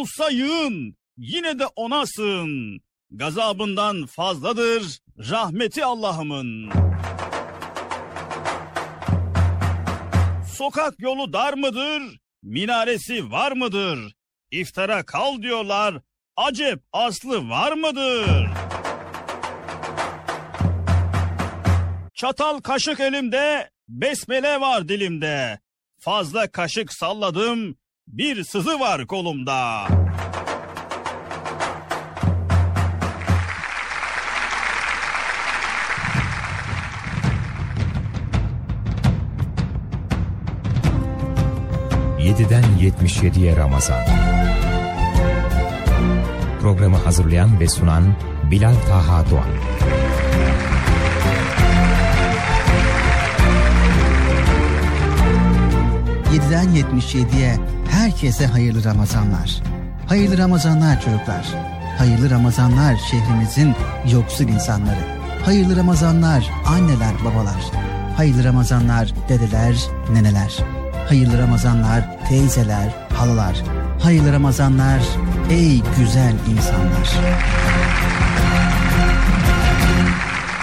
[0.03, 2.81] olsa yığın, yine de ona sığın.
[3.11, 6.71] Gazabından fazladır rahmeti Allah'ımın.
[10.55, 12.03] Sokak yolu dar mıdır?
[12.43, 14.15] Minaresi var mıdır?
[14.51, 16.01] İftara kal diyorlar.
[16.37, 18.51] Acep aslı var mıdır?
[22.15, 25.61] Çatal kaşık elimde, besmele var dilimde.
[25.99, 27.77] Fazla kaşık salladım,
[28.09, 29.89] bir sızı var kolumda.
[42.21, 44.05] Yediden 77'ye Ramazan.
[46.61, 48.17] Programı hazırlayan ve sunan
[48.51, 49.73] Bilal Taha Doğan
[56.33, 57.57] 7'den 77'ye
[58.03, 59.63] herkese hayırlı Ramazanlar.
[60.07, 61.47] Hayırlı Ramazanlar çocuklar.
[61.99, 63.75] Hayırlı Ramazanlar şehrimizin
[64.13, 65.01] yoksul insanları.
[65.45, 67.63] Hayırlı Ramazanlar anneler babalar.
[68.17, 69.77] Hayırlı Ramazanlar dedeler
[70.13, 70.59] neneler.
[71.09, 73.63] Hayırlı Ramazanlar teyzeler halalar.
[74.03, 75.03] Hayırlı Ramazanlar
[75.51, 77.09] ey güzel insanlar.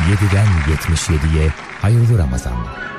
[0.10, 0.48] 7'den
[0.88, 1.50] 77'ye
[1.82, 2.99] hayırlı Ramazanlar.